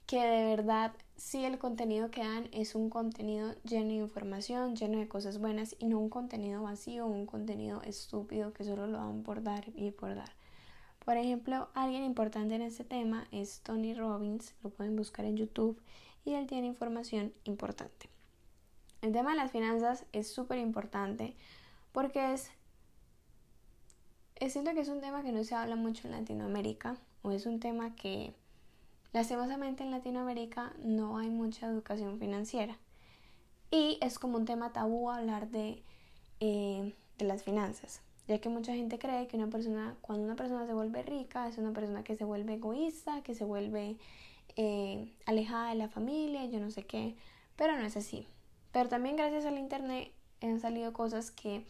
que 0.06 0.20
de 0.24 0.44
verdad 0.56 0.92
sí 1.16 1.44
el 1.44 1.58
contenido 1.58 2.10
que 2.10 2.22
dan 2.22 2.48
es 2.52 2.74
un 2.74 2.90
contenido 2.90 3.54
lleno 3.64 3.88
de 3.88 3.94
información, 3.94 4.76
lleno 4.76 4.98
de 4.98 5.08
cosas 5.08 5.38
buenas 5.38 5.74
y 5.78 5.86
no 5.86 5.98
un 5.98 6.10
contenido 6.10 6.62
vacío, 6.62 7.06
un 7.06 7.26
contenido 7.26 7.82
estúpido 7.82 8.52
que 8.52 8.64
solo 8.64 8.86
lo 8.86 8.98
dan 8.98 9.22
por 9.22 9.42
dar 9.42 9.64
y 9.74 9.90
por 9.90 10.14
dar. 10.14 10.30
Por 11.04 11.16
ejemplo, 11.16 11.68
alguien 11.74 12.02
importante 12.02 12.54
en 12.54 12.62
este 12.62 12.84
tema 12.84 13.26
es 13.30 13.60
Tony 13.60 13.94
Robbins, 13.94 14.54
lo 14.62 14.70
pueden 14.70 14.96
buscar 14.96 15.24
en 15.24 15.36
YouTube 15.36 15.80
y 16.24 16.34
él 16.34 16.46
tiene 16.46 16.66
información 16.66 17.32
importante. 17.44 18.08
El 19.02 19.12
tema 19.12 19.30
de 19.30 19.36
las 19.36 19.52
finanzas 19.52 20.04
es 20.12 20.28
súper 20.28 20.58
importante 20.58 21.36
porque 21.92 22.32
es 22.32 22.50
siento 24.50 24.74
que 24.74 24.80
es 24.80 24.88
un 24.88 25.00
tema 25.00 25.22
que 25.22 25.32
no 25.32 25.44
se 25.44 25.54
habla 25.54 25.76
mucho 25.76 26.08
en 26.08 26.12
Latinoamérica 26.12 26.96
o 27.22 27.30
es 27.30 27.46
un 27.46 27.60
tema 27.60 27.94
que 27.94 28.34
lastimosamente 29.16 29.82
en 29.82 29.90
Latinoamérica 29.90 30.74
no 30.84 31.16
hay 31.16 31.30
mucha 31.30 31.66
educación 31.66 32.18
financiera 32.18 32.76
y 33.70 33.96
es 34.02 34.18
como 34.18 34.36
un 34.36 34.44
tema 34.44 34.74
tabú 34.74 35.08
hablar 35.10 35.48
de, 35.48 35.82
eh, 36.40 36.94
de 37.16 37.24
las 37.24 37.42
finanzas 37.42 38.02
ya 38.28 38.38
que 38.42 38.50
mucha 38.50 38.74
gente 38.74 38.98
cree 38.98 39.26
que 39.26 39.38
una 39.38 39.46
persona, 39.46 39.96
cuando 40.02 40.26
una 40.26 40.36
persona 40.36 40.66
se 40.66 40.74
vuelve 40.74 41.02
rica, 41.02 41.48
es 41.48 41.56
una 41.56 41.72
persona 41.72 42.04
que 42.04 42.14
se 42.14 42.24
vuelve 42.24 42.54
egoísta, 42.54 43.22
que 43.22 43.34
se 43.34 43.44
vuelve 43.44 43.96
eh, 44.56 45.14
alejada 45.24 45.70
de 45.70 45.76
la 45.76 45.88
familia, 45.88 46.44
yo 46.44 46.60
no 46.60 46.70
sé 46.70 46.84
qué, 46.84 47.16
pero 47.56 47.74
no 47.78 47.86
es 47.86 47.96
así. 47.96 48.26
Pero 48.70 48.90
también 48.90 49.16
gracias 49.16 49.46
al 49.46 49.56
internet 49.56 50.12
han 50.42 50.60
salido 50.60 50.92
cosas 50.92 51.30
que 51.30 51.64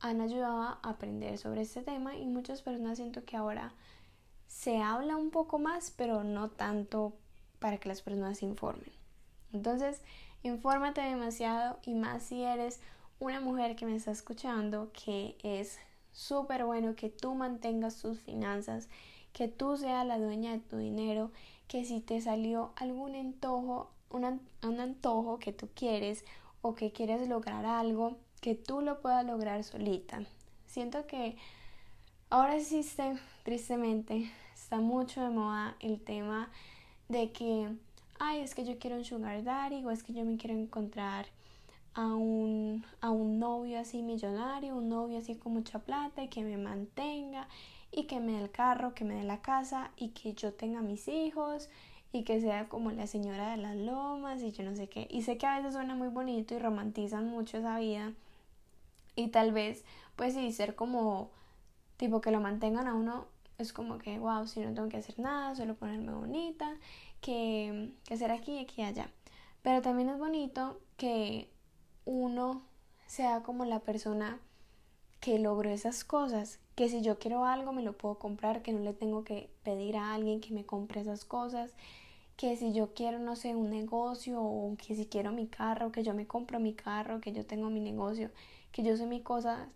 han 0.00 0.20
ayudado 0.20 0.60
a 0.60 0.80
aprender 0.82 1.38
sobre 1.38 1.62
este 1.62 1.80
tema 1.80 2.14
y 2.14 2.26
muchas 2.26 2.60
personas 2.60 2.98
siento 2.98 3.24
que 3.24 3.38
ahora 3.38 3.72
se 4.46 4.78
habla 4.78 5.16
un 5.16 5.30
poco 5.30 5.58
más, 5.58 5.92
pero 5.96 6.24
no 6.24 6.50
tanto 6.50 7.12
para 7.58 7.78
que 7.78 7.88
las 7.88 8.02
personas 8.02 8.38
se 8.38 8.46
informen. 8.46 8.92
Entonces, 9.52 10.00
infórmate 10.42 11.00
demasiado 11.00 11.78
y 11.84 11.94
más 11.94 12.24
si 12.24 12.42
eres 12.42 12.80
una 13.20 13.40
mujer 13.40 13.76
que 13.76 13.86
me 13.86 13.96
está 13.96 14.10
escuchando, 14.10 14.90
que 14.92 15.36
es 15.42 15.78
súper 16.12 16.64
bueno 16.64 16.94
que 16.94 17.10
tú 17.10 17.34
mantengas 17.34 18.00
tus 18.00 18.20
finanzas, 18.20 18.88
que 19.32 19.48
tú 19.48 19.76
seas 19.76 20.06
la 20.06 20.18
dueña 20.18 20.52
de 20.52 20.60
tu 20.60 20.76
dinero, 20.76 21.30
que 21.68 21.84
si 21.84 22.00
te 22.00 22.20
salió 22.20 22.72
algún 22.76 23.14
antojo, 23.14 23.90
un, 24.10 24.40
un 24.62 24.80
antojo 24.80 25.38
que 25.38 25.52
tú 25.52 25.68
quieres 25.74 26.24
o 26.62 26.74
que 26.74 26.92
quieres 26.92 27.28
lograr 27.28 27.66
algo, 27.66 28.16
que 28.40 28.54
tú 28.54 28.80
lo 28.80 29.00
puedas 29.00 29.24
lograr 29.24 29.64
solita. 29.64 30.22
Siento 30.66 31.06
que 31.06 31.36
ahora 32.30 32.56
existe, 32.56 33.16
tristemente, 33.42 34.30
está 34.54 34.78
mucho 34.78 35.22
de 35.22 35.30
moda 35.30 35.76
el 35.80 36.00
tema 36.00 36.50
de 37.08 37.30
que, 37.32 37.68
ay, 38.18 38.40
es 38.40 38.54
que 38.54 38.64
yo 38.64 38.78
quiero 38.78 38.96
un 38.96 39.04
sugar 39.04 39.42
daddy 39.44 39.84
o 39.84 39.90
es 39.90 40.02
que 40.02 40.12
yo 40.12 40.24
me 40.24 40.36
quiero 40.36 40.56
encontrar 40.56 41.26
a 41.94 42.06
un, 42.06 42.84
a 43.00 43.10
un 43.10 43.38
novio 43.38 43.78
así 43.78 44.02
millonario, 44.02 44.76
un 44.76 44.88
novio 44.88 45.18
así 45.18 45.36
con 45.36 45.52
mucha 45.52 45.78
plata 45.78 46.22
y 46.22 46.28
que 46.28 46.42
me 46.42 46.56
mantenga 46.56 47.48
y 47.92 48.04
que 48.04 48.20
me 48.20 48.32
dé 48.32 48.42
el 48.42 48.50
carro, 48.50 48.94
que 48.94 49.04
me 49.04 49.14
dé 49.14 49.22
la 49.22 49.40
casa 49.40 49.92
y 49.96 50.08
que 50.08 50.34
yo 50.34 50.52
tenga 50.52 50.82
mis 50.82 51.06
hijos 51.06 51.68
y 52.12 52.22
que 52.24 52.40
sea 52.40 52.68
como 52.68 52.90
la 52.90 53.06
señora 53.06 53.50
de 53.50 53.56
las 53.58 53.76
lomas 53.76 54.42
y 54.42 54.52
yo 54.52 54.64
no 54.64 54.74
sé 54.74 54.88
qué. 54.88 55.06
Y 55.10 55.22
sé 55.22 55.38
que 55.38 55.46
a 55.46 55.56
veces 55.58 55.74
suena 55.74 55.94
muy 55.94 56.08
bonito 56.08 56.54
y 56.54 56.58
romantizan 56.58 57.28
mucho 57.28 57.58
esa 57.58 57.78
vida. 57.78 58.12
Y 59.16 59.28
tal 59.28 59.52
vez, 59.52 59.84
pues 60.16 60.34
sí, 60.34 60.52
ser 60.52 60.74
como, 60.74 61.30
tipo 61.96 62.20
que 62.20 62.30
lo 62.30 62.40
mantengan 62.40 62.88
a 62.88 62.94
uno, 62.94 63.26
es 63.58 63.72
como 63.72 63.98
que, 63.98 64.18
wow, 64.18 64.46
si 64.46 64.60
no 64.60 64.74
tengo 64.74 64.88
que 64.88 64.96
hacer 64.96 65.18
nada, 65.18 65.54
solo 65.54 65.74
ponerme 65.74 66.12
bonita, 66.12 66.76
que, 67.20 67.92
que 68.04 68.14
hacer 68.14 68.30
aquí 68.30 68.58
aquí 68.58 68.82
allá. 68.82 69.10
Pero 69.62 69.80
también 69.82 70.08
es 70.08 70.18
bonito 70.18 70.80
que 70.96 71.48
uno 72.04 72.62
sea 73.06 73.42
como 73.42 73.64
la 73.64 73.80
persona 73.80 74.38
que 75.20 75.38
logró 75.38 75.70
esas 75.70 76.04
cosas, 76.04 76.58
que 76.74 76.88
si 76.88 77.00
yo 77.00 77.18
quiero 77.18 77.46
algo 77.46 77.72
me 77.72 77.82
lo 77.82 77.96
puedo 77.96 78.18
comprar, 78.18 78.62
que 78.62 78.72
no 78.72 78.80
le 78.80 78.92
tengo 78.92 79.24
que 79.24 79.48
pedir 79.62 79.96
a 79.96 80.14
alguien 80.14 80.40
que 80.40 80.52
me 80.52 80.66
compre 80.66 81.00
esas 81.00 81.24
cosas, 81.24 81.72
que 82.36 82.56
si 82.56 82.72
yo 82.72 82.92
quiero, 82.94 83.18
no 83.18 83.36
sé, 83.36 83.54
un 83.54 83.70
negocio 83.70 84.42
o 84.42 84.76
que 84.76 84.94
si 84.94 85.06
quiero 85.06 85.32
mi 85.32 85.46
carro, 85.46 85.92
que 85.92 86.02
yo 86.02 86.14
me 86.14 86.26
compro 86.26 86.60
mi 86.60 86.74
carro, 86.74 87.20
que 87.20 87.32
yo 87.32 87.46
tengo 87.46 87.70
mi 87.70 87.80
negocio, 87.80 88.30
que 88.72 88.82
yo 88.82 88.96
sé 88.96 89.06
mi 89.06 89.22
cosas, 89.22 89.68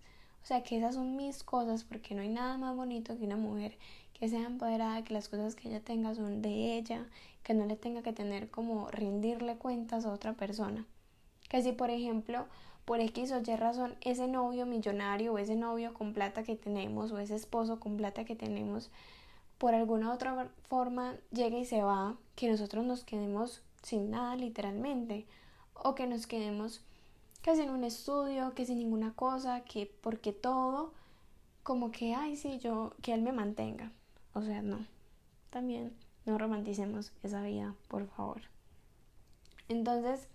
sea, 0.49 0.63
que 0.63 0.79
esas 0.79 0.95
son 0.95 1.17
mis 1.17 1.45
cosas 1.45 1.85
porque 1.85 2.15
no 2.15 2.23
hay 2.23 2.31
nada 2.31 2.57
más 2.59 2.75
bonito 2.75 3.17
que 3.17 3.25
una 3.25 3.37
mujer 3.37 3.77
que 4.15 4.29
sea 4.29 4.47
empoderada, 4.47 5.05
que 5.05 5.15
las 5.15 5.29
cosas 5.29 5.55
que 5.55 5.69
ella 5.69 5.81
tenga 5.81 6.15
son 6.15 6.43
de 6.43 6.77
ella, 6.77 7.07
que 7.43 7.55
no 7.55 7.67
le 7.67 7.77
tenga 7.77 8.03
que 8.03 8.13
tener 8.13 8.51
como 8.51 8.91
rendirle 8.91 9.57
cuentas 9.57 10.07
a 10.07 10.13
otra 10.13 10.33
persona. 10.33 10.87
Que 11.49 11.63
si, 11.63 11.73
por 11.73 11.91
ejemplo, 11.91 12.47
por 12.85 13.01
X 13.01 13.33
o 13.33 13.41
Y 13.41 13.57
razón, 13.57 13.97
ese 14.01 14.27
novio 14.27 14.67
millonario 14.67 15.35
o 15.35 15.39
ese 15.39 15.55
novio 15.55 15.95
con 15.95 16.15
plata 16.15 16.43
que 16.43 16.57
tenemos 16.57 17.13
o 17.13 17.19
ese 17.19 17.37
esposo 17.37 17.79
con 17.79 17.97
plata 17.97 18.25
que 18.25 18.35
tenemos 18.35 18.91
por 19.59 19.75
alguna 19.75 20.13
otra 20.13 20.49
forma 20.69 21.17
llega 21.33 21.59
y 21.59 21.65
se 21.65 21.83
va, 21.83 22.17
que 22.37 22.49
nosotros 22.49 22.87
nos 22.87 23.05
quedemos 23.05 23.63
sin 23.83 24.11
nada 24.11 24.37
literalmente, 24.37 25.27
o 25.75 25.95
que 25.95 26.07
nos 26.07 26.27
quedemos 26.27 26.81
que 27.49 27.57
sin 27.57 27.71
un 27.71 27.83
estudio, 27.83 28.53
que 28.55 28.67
sin 28.67 28.77
ninguna 28.77 29.15
cosa, 29.15 29.63
que 29.63 29.87
porque 30.03 30.35
todo, 30.35 30.93
como 31.63 31.91
que, 31.91 32.15
ay, 32.15 32.37
sí, 32.37 32.59
yo, 32.59 32.93
que 33.01 33.15
él 33.15 33.23
me 33.23 33.33
mantenga. 33.33 33.91
O 34.35 34.43
sea, 34.43 34.61
no, 34.61 34.85
también 35.49 35.97
no 36.27 36.37
romanticemos 36.37 37.11
esa 37.23 37.41
vida, 37.43 37.75
por 37.89 38.07
favor. 38.07 38.43
Entonces, 39.71 40.29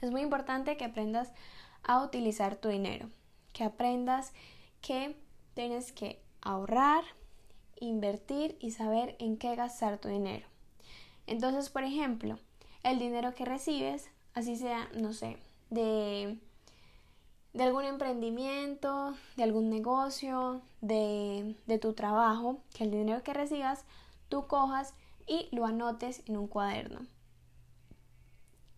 es 0.00 0.10
muy 0.10 0.22
importante 0.22 0.78
que 0.78 0.86
aprendas 0.86 1.34
a 1.82 2.02
utilizar 2.02 2.56
tu 2.56 2.70
dinero, 2.70 3.10
que 3.52 3.64
aprendas 3.64 4.32
que 4.80 5.20
tienes 5.52 5.92
que 5.92 6.22
ahorrar, 6.40 7.04
invertir 7.78 8.56
y 8.58 8.70
saber 8.70 9.16
en 9.18 9.36
qué 9.36 9.54
gastar 9.54 9.98
tu 9.98 10.08
dinero. 10.08 10.46
Entonces, 11.26 11.68
por 11.68 11.84
ejemplo, 11.84 12.38
el 12.84 12.98
dinero 12.98 13.34
que 13.34 13.44
recibes, 13.44 14.08
así 14.32 14.56
sea, 14.56 14.88
no 14.94 15.12
sé, 15.12 15.36
de, 15.70 16.38
de 17.52 17.62
algún 17.62 17.84
emprendimiento, 17.84 19.14
de 19.36 19.42
algún 19.42 19.70
negocio, 19.70 20.60
de, 20.80 21.56
de 21.66 21.78
tu 21.78 21.92
trabajo, 21.92 22.58
que 22.74 22.84
el 22.84 22.90
dinero 22.90 23.22
que 23.22 23.34
recibas, 23.34 23.84
tú 24.28 24.46
cojas 24.46 24.94
y 25.26 25.48
lo 25.52 25.64
anotes 25.66 26.22
en 26.26 26.36
un 26.36 26.46
cuaderno. 26.46 27.00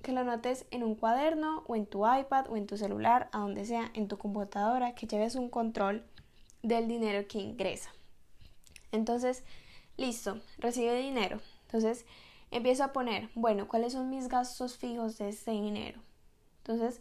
Que 0.03 0.13
lo 0.13 0.21
anotes 0.21 0.67
en 0.71 0.85
un 0.85 0.95
cuaderno 0.95 1.65
o 1.67 1.77
en 1.77 1.87
tu 1.87 2.07
iPad 2.07 2.51
o 2.51 2.57
en 2.57 2.67
tu 2.67 2.77
celular, 2.77 3.29
a 3.33 3.39
donde 3.39 3.65
sea, 3.65 3.91
en 3.95 4.09
tu 4.09 4.17
computadora, 4.17 4.95
que 4.95 5.07
lleves 5.07 5.35
un 5.35 5.51
control 5.51 6.05
del 6.63 6.89
dinero 6.89 7.27
que 7.29 7.39
ingresa. 7.39 7.91
Entonces, 8.93 9.45
listo, 9.97 10.41
recibe 10.59 10.95
dinero. 10.95 11.41
Entonces, 11.63 12.07
empiezo 12.51 12.85
a 12.85 12.93
poner, 12.93 13.29
bueno, 13.35 13.69
¿cuáles 13.69 13.93
son 13.93 14.09
mis 14.09 14.29
gastos 14.29 14.79
fijos 14.79 15.19
de 15.19 15.31
ese 15.31 15.51
dinero? 15.51 16.01
Entonces, 16.69 17.01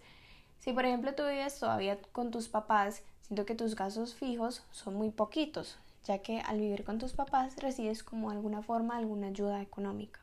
si 0.60 0.72
por 0.72 0.86
ejemplo 0.86 1.14
tú 1.14 1.24
vives 1.24 1.60
todavía 1.60 2.00
con 2.14 2.32
tus 2.32 2.48
papás, 2.48 3.04
siento 3.22 3.46
que 3.46 3.54
tus 3.54 3.76
gastos 3.76 4.16
fijos 4.16 4.64
son 4.72 4.96
muy 4.96 5.10
poquitos, 5.10 5.78
ya 6.06 6.20
que 6.20 6.40
al 6.40 6.60
vivir 6.60 6.86
con 6.86 7.00
tus 7.00 7.12
papás 7.12 7.58
recibes 7.58 8.02
como 8.02 8.30
alguna 8.32 8.62
forma 8.62 8.96
alguna 8.96 9.28
ayuda 9.28 9.62
económica. 9.62 10.22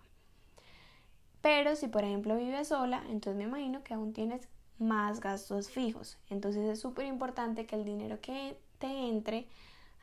Pero 1.43 1.77
si 1.77 1.89
por 1.89 2.05
ejemplo 2.05 2.37
vives 2.37 2.69
sola, 2.69 3.05
entonces 3.11 3.37
me 3.37 3.45
imagino 3.45 3.85
que 3.85 3.93
aún 3.93 4.15
tienes 4.15 4.49
más 4.79 5.21
gastos 5.21 5.69
fijos. 5.69 6.17
Entonces 6.31 6.65
es 6.65 6.81
súper 6.81 7.05
importante 7.05 7.67
que 7.67 7.77
el 7.77 7.85
dinero 7.85 8.19
que 8.23 8.57
te 8.79 8.87
entre 8.87 9.47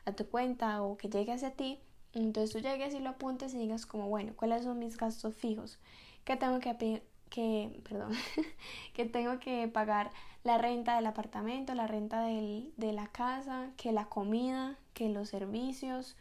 a 0.04 0.12
tu 0.12 0.24
cuenta 0.28 0.82
o 0.82 0.96
que 0.96 1.08
llegue 1.08 1.32
hacia 1.32 1.50
ti, 1.50 1.80
entonces 2.12 2.52
tú 2.52 2.60
llegues 2.60 2.94
y 2.94 3.00
lo 3.00 3.10
apuntes 3.10 3.54
y 3.54 3.58
digas 3.58 3.86
como, 3.86 4.08
bueno, 4.08 4.34
¿cuáles 4.36 4.62
son 4.62 4.78
mis 4.78 4.96
gastos 4.96 5.34
fijos? 5.34 5.80
¿Qué 6.24 6.36
tengo 6.36 6.60
que, 6.60 7.02
que, 7.32 7.80
perdón, 7.88 8.12
que 8.94 9.06
tengo 9.06 9.38
que 9.40 9.66
pagar 9.66 10.10
la 10.44 10.58
renta 10.58 10.96
del 10.96 11.06
apartamento, 11.06 11.74
la 11.74 11.86
renta 11.86 12.20
del, 12.20 12.72
de 12.76 12.92
la 12.92 13.06
casa, 13.08 13.70
que 13.76 13.90
la 13.90 14.04
comida, 14.04 14.76
que 14.92 15.08
los 15.08 15.30
servicios, 15.30 16.14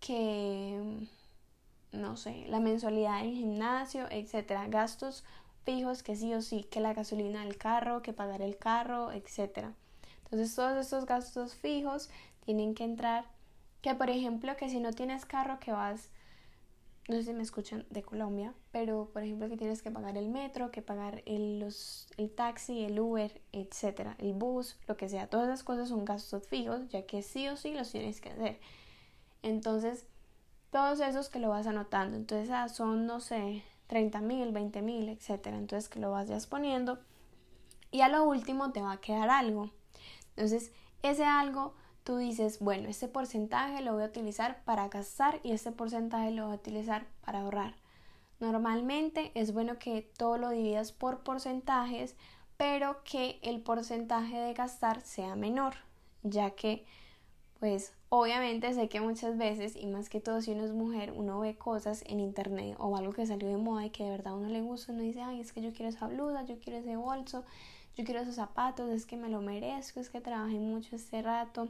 que, 0.00 1.06
no 1.92 2.16
sé, 2.16 2.46
la 2.48 2.60
mensualidad 2.60 3.22
del 3.22 3.34
gimnasio, 3.34 4.06
etcétera, 4.10 4.66
gastos 4.68 5.22
fijos 5.64 6.02
que 6.02 6.16
sí 6.16 6.32
o 6.32 6.40
sí, 6.40 6.64
que 6.70 6.80
la 6.80 6.94
gasolina 6.94 7.44
del 7.44 7.58
carro, 7.58 8.02
que 8.02 8.14
pagar 8.14 8.40
el 8.40 8.56
carro, 8.56 9.12
etcétera. 9.12 9.74
Entonces 10.24 10.54
todos 10.54 10.78
estos 10.78 11.04
gastos 11.04 11.54
fijos 11.54 12.08
tienen 12.44 12.74
que 12.74 12.84
entrar. 12.84 13.26
Que 13.82 13.94
por 13.94 14.08
ejemplo, 14.08 14.56
que 14.56 14.70
si 14.70 14.80
no 14.80 14.92
tienes 14.92 15.26
carro 15.26 15.60
que 15.60 15.72
vas, 15.72 16.08
no 17.08 17.16
sé 17.16 17.24
si 17.24 17.32
me 17.34 17.42
escuchan 17.42 17.84
de 17.90 18.02
Colombia, 18.02 18.54
pero 18.72 19.10
por 19.12 19.22
ejemplo 19.22 19.48
que 19.48 19.56
tienes 19.56 19.82
que 19.82 19.90
pagar 19.90 20.16
el 20.16 20.28
metro, 20.28 20.70
que 20.70 20.80
pagar 20.80 21.22
el, 21.26 21.60
los, 21.60 22.08
el 22.16 22.30
taxi, 22.30 22.84
el 22.84 22.98
Uber, 22.98 23.42
etcétera, 23.52 24.16
el 24.18 24.32
bus, 24.32 24.78
lo 24.86 24.96
que 24.96 25.08
sea, 25.08 25.28
todas 25.28 25.48
esas 25.48 25.64
cosas 25.64 25.90
son 25.90 26.04
gastos 26.04 26.46
fijos, 26.46 26.88
ya 26.88 27.02
que 27.06 27.22
sí 27.22 27.48
o 27.48 27.56
sí 27.56 27.74
los 27.74 27.90
tienes 27.90 28.20
que 28.20 28.30
hacer. 28.30 28.58
Entonces, 29.42 30.06
todos 30.70 31.00
esos 31.00 31.28
que 31.28 31.38
lo 31.38 31.50
vas 31.50 31.66
anotando, 31.66 32.16
entonces 32.16 32.50
ah, 32.50 32.68
son, 32.68 33.06
no 33.06 33.20
sé, 33.20 33.62
30 33.86 34.20
mil, 34.22 34.52
20 34.52 34.80
mil, 34.80 35.08
etcétera, 35.10 35.58
entonces 35.58 35.90
que 35.90 36.00
lo 36.00 36.10
vas 36.10 36.46
poniendo 36.46 36.98
y 37.90 38.00
a 38.00 38.08
lo 38.08 38.24
último 38.24 38.72
te 38.72 38.82
va 38.82 38.92
a 38.92 39.00
quedar 39.00 39.30
algo. 39.30 39.70
Entonces, 40.30 40.72
ese 41.02 41.24
algo 41.24 41.74
tú 42.04 42.16
dices, 42.18 42.60
bueno, 42.60 42.88
este 42.88 43.08
porcentaje 43.08 43.82
lo 43.82 43.94
voy 43.94 44.04
a 44.04 44.06
utilizar 44.06 44.62
para 44.64 44.88
gastar 44.88 45.40
y 45.42 45.52
este 45.52 45.72
porcentaje 45.72 46.30
lo 46.30 46.44
voy 46.44 46.52
a 46.52 46.56
utilizar 46.56 47.06
para 47.24 47.40
ahorrar. 47.40 47.74
Normalmente 48.40 49.32
es 49.34 49.52
bueno 49.52 49.78
que 49.78 50.02
todo 50.16 50.38
lo 50.38 50.50
dividas 50.50 50.92
por 50.92 51.20
porcentajes, 51.20 52.14
pero 52.56 53.02
que 53.04 53.40
el 53.42 53.60
porcentaje 53.60 54.38
de 54.38 54.54
gastar 54.54 55.00
sea 55.00 55.34
menor, 55.34 55.74
ya 56.22 56.50
que 56.50 56.84
pues 57.58 57.94
Obviamente 58.16 58.72
sé 58.74 58.88
que 58.88 59.00
muchas 59.00 59.36
veces, 59.36 59.74
y 59.74 59.86
más 59.86 60.08
que 60.08 60.20
todo 60.20 60.40
si 60.40 60.52
uno 60.52 60.64
es 60.64 60.72
mujer, 60.72 61.12
uno 61.16 61.40
ve 61.40 61.56
cosas 61.56 62.04
en 62.06 62.20
internet 62.20 62.76
o 62.78 62.96
algo 62.96 63.12
que 63.12 63.26
salió 63.26 63.48
de 63.48 63.56
moda 63.56 63.86
y 63.86 63.90
que 63.90 64.04
de 64.04 64.10
verdad 64.10 64.34
a 64.34 64.36
uno 64.36 64.48
le 64.48 64.60
gusta, 64.60 64.92
uno 64.92 65.02
dice, 65.02 65.20
ay, 65.20 65.40
es 65.40 65.52
que 65.52 65.60
yo 65.60 65.72
quiero 65.72 65.88
esa 65.88 66.06
blusa, 66.06 66.44
yo 66.44 66.60
quiero 66.60 66.78
ese 66.78 66.94
bolso, 66.94 67.42
yo 67.96 68.04
quiero 68.04 68.20
esos 68.20 68.36
zapatos, 68.36 68.88
es 68.90 69.04
que 69.04 69.16
me 69.16 69.28
lo 69.28 69.40
merezco, 69.40 69.98
es 69.98 70.10
que 70.10 70.20
trabajé 70.20 70.60
mucho 70.60 70.94
este 70.94 71.22
rato, 71.22 71.66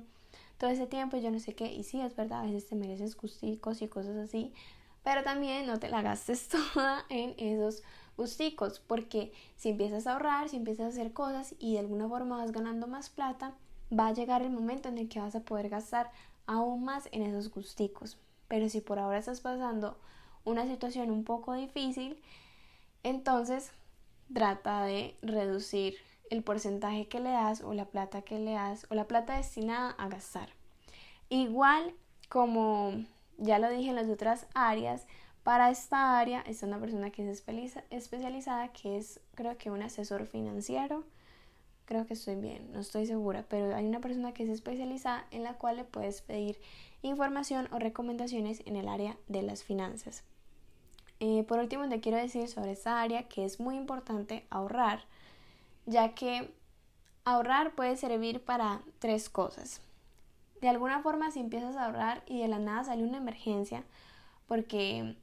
todo 0.59 0.71
ese 0.71 0.87
tiempo, 0.87 1.17
yo 1.17 1.31
no 1.31 1.39
sé 1.39 1.55
qué, 1.55 1.73
y 1.73 1.83
sí, 1.85 2.01
es 2.01 2.15
verdad, 2.17 2.41
a 2.41 2.47
veces 2.47 2.67
te 2.67 2.75
mereces 2.75 3.17
gusticos 3.17 3.83
y 3.83 3.89
cosas 3.89 4.17
así, 4.17 4.53
pero 5.03 5.23
también 5.23 5.67
no 5.67 5.79
te 5.79 5.89
la 5.89 6.03
gastes 6.03 6.49
toda 6.75 7.05
en 7.09 7.35
esos 7.39 7.83
gusticos, 8.17 8.81
porque 8.81 9.33
si 9.57 9.71
empiezas 9.71 10.07
a 10.07 10.13
ahorrar, 10.13 10.49
si 10.49 10.57
empiezas 10.57 10.87
a 10.87 10.89
hacer 10.89 11.13
cosas 11.13 11.55
y 11.59 11.75
de 11.75 11.81
alguna 11.81 12.09
forma 12.09 12.37
vas 12.37 12.53
ganando 12.53 12.87
más 12.87 13.11
plata, 13.11 13.55
va 13.97 14.09
a 14.09 14.13
llegar 14.13 14.43
el 14.43 14.51
momento 14.51 14.89
en 14.89 14.99
el 14.99 15.09
que 15.09 15.21
vas 15.21 15.35
a 15.35 15.41
poder 15.41 15.69
gastar 15.69 16.11
aún 16.47 16.85
más 16.85 17.09
en 17.13 17.23
esos 17.23 17.51
gusticos. 17.51 18.19
Pero 18.49 18.69
si 18.69 18.81
por 18.81 18.99
ahora 18.99 19.19
estás 19.19 19.41
pasando 19.41 19.99
una 20.45 20.67
situación 20.67 21.11
un 21.11 21.25
poco 21.25 21.55
difícil, 21.55 22.21
entonces 23.03 23.73
trata 24.33 24.85
de 24.85 25.17
reducir 25.23 25.97
el 26.35 26.43
porcentaje 26.43 27.07
que 27.07 27.21
le 27.21 27.31
das 27.31 27.63
o 27.63 27.73
la 27.75 27.87
plata 27.87 28.23
que 28.23 28.39
le 28.39 28.53
das 28.53 28.87
o 28.91 28.95
la 28.95 29.07
plata 29.07 29.37
destinada 29.37 29.91
a 29.93 30.09
gastar. 30.09 30.51
Igual 31.29 31.95
como 32.29 32.93
ya 33.39 33.59
lo 33.59 33.71
dije 33.71 33.91
en 33.91 33.97
las 33.97 34.09
otras 34.09 34.47
áreas, 34.55 35.07
para 35.43 35.71
esta 35.71 36.19
área 36.19 36.41
está 36.43 36.67
una 36.67 36.81
persona 36.81 37.11
que 37.11 37.29
es 37.31 37.45
especializada, 37.91 38.69
que 38.69 38.97
es 38.97 39.21
creo 39.35 39.59
que 39.59 39.71
un 39.71 39.83
asesor 39.83 40.27
financiero 40.27 41.05
creo 41.85 42.07
que 42.07 42.15
estoy 42.15 42.37
bien, 42.37 42.73
no 42.73 42.81
estoy 42.81 43.07
segura, 43.07 43.45
pero 43.49 43.75
hay 43.75 43.87
una 43.87 44.01
persona 44.01 44.33
que 44.33 44.45
es 44.45 44.49
especializada 44.49 45.27
en 45.31 45.43
la 45.43 45.55
cual 45.55 45.77
le 45.77 45.85
puedes 45.85 46.23
pedir 46.23 46.59
información 47.03 47.69
o 47.73 47.79
recomendaciones 47.79 48.63
en 48.65 48.77
el 48.77 48.89
área 48.89 49.17
de 49.29 49.43
las 49.43 49.65
finanzas. 49.65 50.25
Eh, 51.21 51.45
por 51.45 51.59
último, 51.59 51.89
te 51.89 52.01
quiero 52.01 52.19
decir 52.19 52.49
sobre 52.49 52.73
esta 52.73 53.01
área 53.01 53.29
que 53.29 53.45
es 53.45 53.61
muy 53.61 53.77
importante 53.77 54.47
ahorrar, 54.51 55.05
ya 55.87 56.15
que 56.15 56.55
ahorrar 57.25 57.75
puede 57.75 57.97
servir 57.97 58.45
para 58.45 58.83
tres 58.99 59.29
cosas. 59.29 59.81
De 60.61 60.69
alguna 60.69 61.01
forma, 61.03 61.31
si 61.31 61.41
empiezas 61.41 61.77
a 61.77 61.87
ahorrar 61.87 62.23
y 62.27 62.41
de 62.41 62.49
la 62.49 62.59
nada 62.59 62.85
sale 62.85 63.05
una 63.05 63.19
emergencia, 63.19 63.85
porque 64.47 65.17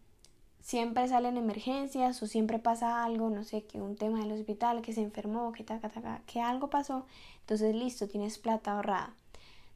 siempre 0.62 1.08
salen 1.08 1.38
emergencias 1.38 2.22
o 2.22 2.28
siempre 2.28 2.60
pasa 2.60 3.04
algo, 3.04 3.30
no 3.30 3.44
sé, 3.44 3.64
que 3.64 3.82
un 3.82 3.96
tema 3.96 4.20
del 4.20 4.32
hospital, 4.32 4.82
que 4.82 4.94
se 4.94 5.02
enfermó, 5.02 5.52
que, 5.52 5.66
que 6.28 6.42
algo 6.42 6.70
pasó, 6.70 7.06
entonces 7.42 7.76
listo, 7.76 8.08
tienes 8.08 8.38
plata 8.38 8.74
ahorrada. 8.74 9.16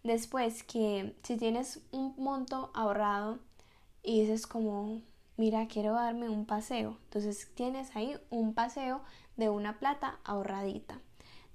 Después 0.03 0.63
que 0.63 1.15
si 1.23 1.35
tienes 1.37 1.81
un 1.91 2.13
monto 2.17 2.69
ahorrado 2.75 3.39
y 4.03 4.21
dices 4.21 4.45
como, 4.45 5.01
mira, 5.35 5.67
quiero 5.67 5.93
darme 5.93 6.29
un 6.29 6.45
paseo, 6.45 6.97
entonces 7.05 7.49
tienes 7.55 7.95
ahí 7.95 8.15
un 8.29 8.53
paseo 8.53 9.01
de 9.37 9.49
una 9.49 9.79
plata 9.79 10.19
ahorradita. 10.23 10.99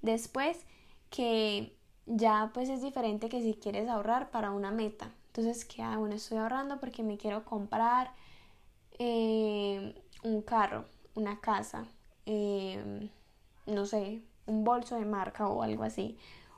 Después 0.01 0.65
que 1.09 1.75
ya 2.05 2.51
pues 2.53 2.69
es 2.69 2.81
diferente 2.81 3.29
que 3.29 3.41
si 3.41 3.53
quieres 3.53 3.87
ahorrar 3.87 4.31
para 4.31 4.51
una 4.51 4.71
meta. 4.71 5.11
Entonces, 5.27 5.63
que 5.65 5.81
ah, 5.81 5.97
bueno, 5.97 6.15
estoy 6.15 6.39
ahorrando 6.39 6.79
porque 6.79 7.03
me 7.03 7.17
quiero 7.17 7.45
comprar 7.45 8.11
eh, 8.99 9.95
un 10.23 10.41
carro, 10.41 10.85
una 11.15 11.39
casa, 11.39 11.85
eh, 12.25 13.09
no 13.65 13.85
sé, 13.85 14.21
un 14.45 14.63
bolso 14.63 14.95
de 14.95 15.05
marca 15.05 15.47
o 15.47 15.63
algo 15.63 15.83
así. 15.83 16.17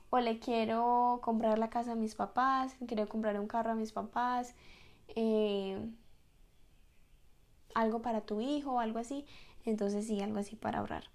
O 0.09 0.19
le 0.19 0.39
quiero 0.39 1.19
comprar 1.23 1.59
la 1.59 1.69
casa 1.69 1.93
a 1.93 1.95
mis 1.95 2.15
papás, 2.15 2.75
quiero 2.87 3.07
comprar 3.07 3.39
un 3.39 3.47
carro 3.47 3.71
a 3.71 3.75
mis 3.75 3.91
papás, 3.91 4.55
eh, 5.15 5.77
algo 7.75 8.01
para 8.01 8.21
tu 8.21 8.41
hijo 8.41 8.73
o 8.73 8.79
algo 8.79 8.99
así. 8.99 9.25
Entonces 9.65 10.07
sí, 10.07 10.21
algo 10.21 10.39
así 10.39 10.55
para 10.55 10.79
ahorrar. 10.79 11.05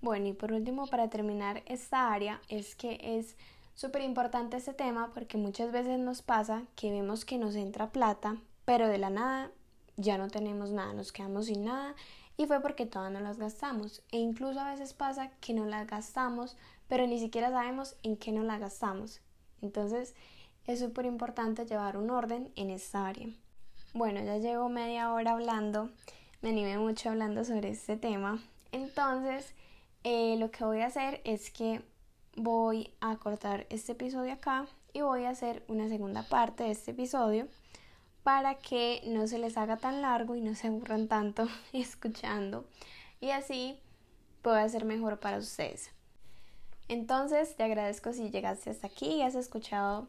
Bueno, 0.00 0.28
y 0.28 0.32
por 0.32 0.52
último, 0.52 0.86
para 0.86 1.08
terminar 1.08 1.62
esta 1.66 2.12
área, 2.12 2.40
es 2.48 2.74
que 2.74 2.98
es 3.00 3.36
súper 3.74 4.02
importante 4.02 4.56
este 4.56 4.74
tema 4.74 5.10
porque 5.14 5.38
muchas 5.38 5.72
veces 5.72 5.98
nos 5.98 6.22
pasa 6.22 6.64
que 6.76 6.90
vemos 6.90 7.24
que 7.24 7.38
nos 7.38 7.54
entra 7.54 7.90
plata, 7.90 8.36
pero 8.64 8.88
de 8.88 8.98
la 8.98 9.10
nada 9.10 9.50
ya 9.96 10.18
no 10.18 10.28
tenemos 10.28 10.70
nada, 10.70 10.92
nos 10.92 11.12
quedamos 11.12 11.46
sin 11.46 11.64
nada 11.64 11.94
y 12.36 12.46
fue 12.46 12.60
porque 12.60 12.86
todas 12.86 13.10
no 13.12 13.20
las 13.20 13.38
gastamos. 13.38 14.02
E 14.10 14.18
incluso 14.18 14.60
a 14.60 14.70
veces 14.70 14.92
pasa 14.92 15.30
que 15.40 15.54
no 15.54 15.64
las 15.64 15.86
gastamos, 15.86 16.56
pero 16.88 17.06
ni 17.06 17.18
siquiera 17.18 17.50
sabemos 17.50 17.96
en 18.02 18.16
qué 18.16 18.32
no 18.32 18.42
las 18.42 18.60
gastamos. 18.60 19.20
Entonces 19.62 20.14
es 20.66 20.80
súper 20.80 21.06
importante 21.06 21.66
llevar 21.66 21.96
un 21.96 22.10
orden 22.10 22.52
en 22.56 22.70
esta 22.70 23.06
área. 23.06 23.28
Bueno, 23.92 24.22
ya 24.24 24.38
llevo 24.38 24.68
media 24.68 25.12
hora 25.12 25.32
hablando, 25.32 25.90
me 26.44 26.50
animé 26.50 26.76
mucho 26.76 27.08
hablando 27.08 27.42
sobre 27.42 27.70
este 27.70 27.96
tema. 27.96 28.38
Entonces, 28.70 29.54
eh, 30.02 30.36
lo 30.38 30.50
que 30.50 30.62
voy 30.62 30.82
a 30.82 30.88
hacer 30.88 31.22
es 31.24 31.50
que 31.50 31.80
voy 32.36 32.92
a 33.00 33.16
cortar 33.16 33.66
este 33.70 33.92
episodio 33.92 34.34
acá 34.34 34.66
y 34.92 35.00
voy 35.00 35.24
a 35.24 35.30
hacer 35.30 35.64
una 35.68 35.88
segunda 35.88 36.22
parte 36.22 36.64
de 36.64 36.72
este 36.72 36.90
episodio 36.90 37.48
para 38.24 38.56
que 38.56 39.00
no 39.06 39.26
se 39.26 39.38
les 39.38 39.56
haga 39.56 39.78
tan 39.78 40.02
largo 40.02 40.36
y 40.36 40.42
no 40.42 40.54
se 40.54 40.66
aburran 40.66 41.08
tanto 41.08 41.48
escuchando 41.72 42.66
y 43.22 43.30
así 43.30 43.78
pueda 44.42 44.68
ser 44.68 44.84
mejor 44.84 45.20
para 45.20 45.38
ustedes. 45.38 45.92
Entonces 46.88 47.56
te 47.56 47.62
agradezco 47.62 48.12
si 48.12 48.28
llegaste 48.28 48.68
hasta 48.68 48.88
aquí 48.88 49.06
y 49.06 49.22
has 49.22 49.34
escuchado 49.34 50.08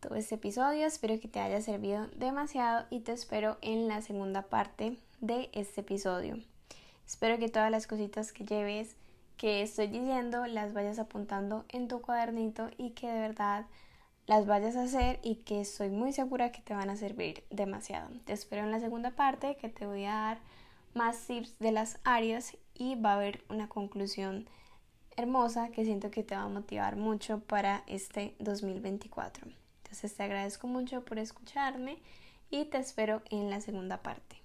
todo 0.00 0.16
este 0.16 0.34
episodio. 0.34 0.88
Espero 0.88 1.20
que 1.20 1.28
te 1.28 1.38
haya 1.38 1.60
servido 1.60 2.08
demasiado 2.16 2.84
y 2.90 2.98
te 2.98 3.12
espero 3.12 3.58
en 3.60 3.86
la 3.86 4.02
segunda 4.02 4.42
parte 4.42 4.98
de 5.20 5.50
este 5.52 5.80
episodio. 5.80 6.38
Espero 7.06 7.38
que 7.38 7.48
todas 7.48 7.70
las 7.70 7.86
cositas 7.86 8.32
que 8.32 8.44
lleves 8.44 8.96
que 9.36 9.62
estoy 9.62 9.86
diciendo 9.86 10.46
las 10.46 10.74
vayas 10.74 10.98
apuntando 10.98 11.64
en 11.68 11.88
tu 11.88 12.02
cuadernito 12.02 12.70
y 12.76 12.90
que 12.90 13.08
de 13.08 13.20
verdad 13.20 13.66
las 14.26 14.46
vayas 14.46 14.76
a 14.76 14.82
hacer 14.82 15.20
y 15.22 15.36
que 15.36 15.60
estoy 15.60 15.88
muy 15.88 16.12
segura 16.12 16.52
que 16.52 16.60
te 16.60 16.74
van 16.74 16.90
a 16.90 16.96
servir 16.96 17.44
demasiado. 17.50 18.10
Te 18.24 18.32
espero 18.32 18.64
en 18.64 18.72
la 18.72 18.80
segunda 18.80 19.12
parte 19.12 19.56
que 19.56 19.68
te 19.68 19.86
voy 19.86 20.04
a 20.04 20.12
dar 20.12 20.38
más 20.94 21.26
tips 21.26 21.58
de 21.58 21.72
las 21.72 21.98
áreas 22.04 22.56
y 22.74 22.96
va 22.96 23.12
a 23.12 23.16
haber 23.16 23.44
una 23.48 23.68
conclusión 23.68 24.48
hermosa 25.16 25.70
que 25.70 25.84
siento 25.84 26.10
que 26.10 26.24
te 26.24 26.36
va 26.36 26.42
a 26.42 26.48
motivar 26.48 26.96
mucho 26.96 27.40
para 27.40 27.84
este 27.86 28.34
2024. 28.38 29.48
Entonces 29.82 30.14
te 30.14 30.22
agradezco 30.22 30.66
mucho 30.66 31.04
por 31.04 31.18
escucharme 31.18 31.98
y 32.50 32.66
te 32.66 32.78
espero 32.78 33.22
en 33.30 33.50
la 33.50 33.60
segunda 33.60 34.02
parte. 34.02 34.37